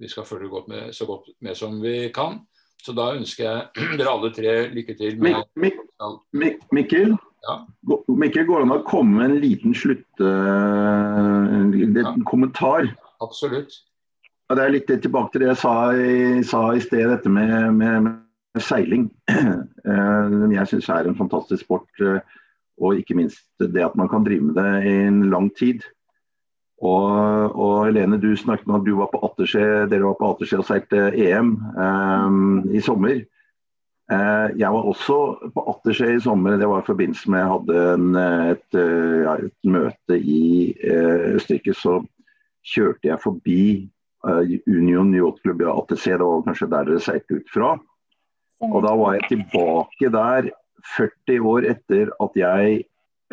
vi 0.00 0.08
skal 0.12 0.26
følge 0.28 0.50
godt 0.52 0.68
med, 0.72 0.92
så 0.96 1.06
godt 1.08 1.30
med 1.44 1.56
som 1.56 1.78
vi 1.80 1.94
kan. 2.14 2.38
Så 2.80 2.92
da 2.96 3.10
ønsker 3.16 3.44
jeg 3.46 3.96
dere 4.00 4.12
alle 4.12 4.30
tre 4.36 4.54
lykke 4.76 4.96
til 4.98 5.16
med 5.20 5.40
Mik 5.60 5.80
Mik 6.00 6.22
Mik 6.42 6.64
Mikkel, 6.76 7.14
Ja. 7.46 7.54
Mikkel, 8.12 8.44
går 8.48 8.60
det 8.60 8.66
an 8.66 8.74
å 8.74 8.82
komme 8.88 9.16
med 9.22 9.30
en 9.30 9.38
liten 9.40 9.72
slutt... 9.76 10.04
eh, 10.20 11.54
en 11.60 11.70
liten 11.72 11.96
Ja. 12.02 12.12
kommentar? 12.28 12.90
Absolutt. 13.24 13.72
Ja, 14.50 14.56
Det 14.58 14.64
er 14.66 14.74
litt 14.74 14.90
tilbake 14.90 15.32
til 15.32 15.44
det 15.46 15.52
jeg 15.54 15.60
sa 15.62 15.74
i, 15.96 16.42
sa 16.44 16.60
i 16.74 16.82
sted, 16.84 17.06
dette 17.08 17.32
med, 17.32 17.72
med, 17.78 18.10
med 18.10 18.64
seiling. 18.68 19.08
Eh, 19.80 20.32
jeg 20.52 20.68
syns 20.68 20.90
er 20.92 21.06
en 21.08 21.16
fantastisk 21.16 21.64
sport. 21.64 21.88
Og 22.80 23.00
ikke 23.00 23.16
minst 23.18 23.44
det 23.60 23.84
at 23.84 23.96
man 23.98 24.08
kan 24.08 24.24
drive 24.24 24.50
med 24.50 24.56
det 24.56 24.70
i 24.88 24.94
en 25.06 25.24
lang 25.32 25.50
tid. 25.56 25.84
Og, 26.80 27.56
og 27.60 27.74
Helene, 27.90 28.16
du 28.20 28.30
snakket 28.36 28.68
om 28.68 28.78
at 28.78 28.86
du 28.86 28.94
var 28.96 29.10
på 29.12 29.20
Atterskje, 29.26 29.64
dere 29.90 30.06
var 30.06 30.16
på 30.16 30.30
Atterskje 30.32 30.62
og 30.62 30.68
seilte 30.68 31.10
EM 31.12 31.52
um, 31.76 32.62
i 32.72 32.80
sommer. 32.84 33.20
Uh, 34.10 34.48
jeg 34.58 34.72
var 34.72 34.88
også 34.88 35.18
på 35.54 35.64
Atterskje 35.74 36.14
i 36.16 36.22
sommer. 36.24 36.56
Det 36.56 36.68
var 36.70 36.80
i 36.80 36.88
forbindelse 36.88 37.30
med 37.30 37.42
jeg 37.42 37.52
hadde 37.52 37.82
en, 37.92 38.08
et, 38.54 38.78
eh, 38.80 39.18
ja, 39.26 39.36
et 39.44 39.70
møte 39.76 40.16
i 40.16 40.40
uh, 40.80 41.36
Østerrike. 41.36 41.76
Så 41.76 42.00
kjørte 42.72 43.12
jeg 43.12 43.22
forbi 43.22 43.60
uh, 44.24 44.40
Union 44.64 45.12
Yachtklubb 45.14 45.60
i 45.60 45.68
ATC. 45.68 46.06
Det 46.16 46.24
var 46.24 46.48
kanskje 46.48 46.72
der 46.72 46.88
dere 46.88 47.04
seilte 47.04 47.42
ut 47.42 47.52
fra. 47.52 47.74
Og 48.64 48.80
da 48.84 48.96
var 48.96 49.18
jeg 49.18 49.28
tilbake 49.28 50.10
der 50.16 50.50
40 50.96 51.46
år 51.52 51.66
etter 51.70 52.10
at 52.22 52.38
jeg 52.38 52.80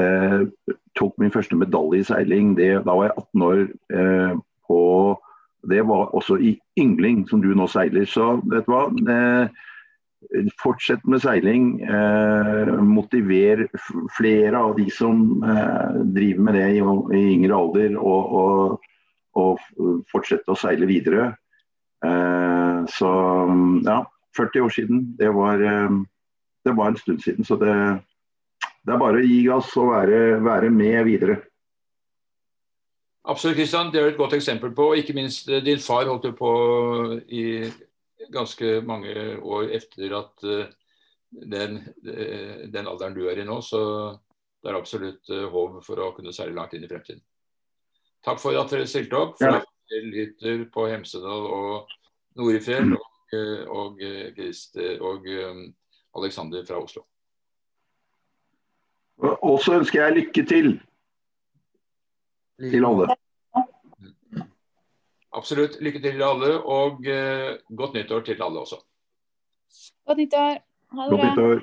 eh, 0.02 0.74
tok 0.98 1.16
min 1.22 1.34
første 1.34 1.58
medalje 1.58 2.02
i 2.02 2.10
seiling. 2.10 2.56
Det, 2.58 2.74
da 2.86 2.98
var 2.98 3.10
jeg 3.10 3.18
18 3.18 3.48
år 3.52 3.64
eh, 4.02 4.36
på 4.68 4.82
Det 5.68 5.82
var 5.88 6.14
også 6.16 6.38
i 6.38 6.60
yngling, 6.80 7.26
som 7.30 7.42
du 7.42 7.50
nå 7.56 7.68
seiler. 7.68 8.06
Så 8.06 8.38
vet 8.46 8.68
du 8.68 8.72
hva. 8.72 8.86
Eh, 8.88 9.64
Fortsett 10.60 11.04
med 11.06 11.22
seiling. 11.22 11.82
Eh, 11.82 12.72
motiver 12.84 13.68
flere 14.18 14.58
av 14.58 14.76
de 14.78 14.90
som 14.92 15.44
eh, 15.44 16.00
driver 16.16 16.48
med 16.48 16.58
det 16.58 16.68
i, 16.74 16.82
i 16.82 17.22
yngre 17.36 17.56
alder, 17.56 17.98
og, 18.02 18.34
og, 18.42 18.88
og 19.38 20.02
fortsette 20.12 20.52
å 20.52 20.58
seile 20.58 20.90
videre. 20.90 21.30
Eh, 22.06 22.80
så 22.98 23.12
ja, 23.86 24.00
40 24.38 24.66
år 24.66 24.76
siden. 24.80 25.06
Det 25.22 25.30
var, 25.38 25.64
det 26.68 26.76
var 26.76 26.92
en 26.92 27.00
stund 27.00 27.24
siden. 27.24 27.46
Så 27.48 27.56
det, 27.62 27.74
det, 28.84 28.94
er 28.94 29.00
bare 29.02 29.22
å 29.22 29.28
gi 29.28 29.40
gass 29.48 29.72
og 29.80 29.94
være, 29.94 30.22
være 30.44 30.72
med 30.74 31.00
videre. 31.08 31.38
Absolutt, 33.28 33.58
Kristian. 33.60 33.92
Det 33.92 34.02
er 34.02 34.12
et 34.12 34.20
godt 34.20 34.38
eksempel 34.38 34.74
på. 34.76 34.92
Ikke 35.00 35.16
minst 35.16 35.50
eh, 35.52 35.64
din 35.64 35.82
far 35.84 36.08
holdt 36.08 36.30
jo 36.30 36.36
på 36.38 36.52
i 37.28 37.46
ganske 38.34 38.80
mange 38.88 39.14
år 39.40 39.72
etter 39.78 40.14
at 40.18 40.44
uh, 40.44 40.66
den, 41.32 41.78
uh, 42.08 42.64
den, 42.68 42.88
alderen 42.88 43.16
du 43.16 43.28
er 43.32 43.40
i 43.40 43.48
nå. 43.48 43.60
Så 43.64 43.82
det 44.64 44.72
er 44.72 44.80
absolutt 44.80 45.32
håp 45.52 45.82
for 45.86 46.02
å 46.04 46.12
kunne 46.16 46.34
seile 46.36 46.56
langt 46.56 46.74
inn 46.76 46.84
i 46.84 46.92
fremtiden. 46.92 47.24
Takk 48.26 48.42
for 48.42 48.58
at 48.60 48.72
dere 48.74 48.88
stilte 48.90 49.20
opp. 49.20 49.38
For 49.40 49.60
ja. 49.60 49.62
lytter 50.12 50.66
på 50.74 50.88
Hemsedal 50.90 51.46
og 51.48 51.94
Norefjell 52.40 52.96
og, 52.98 53.06
og, 53.72 54.02
og 54.02 55.30
um, 55.30 55.62
Alexander 56.18 56.66
fra 56.66 56.82
Oslo. 56.82 57.06
Og 59.18 59.62
så 59.64 59.80
ønsker 59.80 60.04
jeg 60.04 60.18
lykke 60.20 60.44
til 60.46 60.76
til 62.72 62.86
alle. 62.86 63.16
Absolutt. 65.38 65.78
Lykke 65.82 66.02
til 66.02 66.18
til 66.18 66.24
alle, 66.26 66.52
og 66.64 67.02
uh, 67.06 67.78
godt 67.78 67.94
nyttår 67.94 68.22
til 68.26 68.42
alle 68.42 68.60
også. 68.60 68.80
Godt 70.08 70.18
nyttår. 70.18 70.62
Ha 70.98 71.10
det 71.12 71.20
bra. 71.20 71.58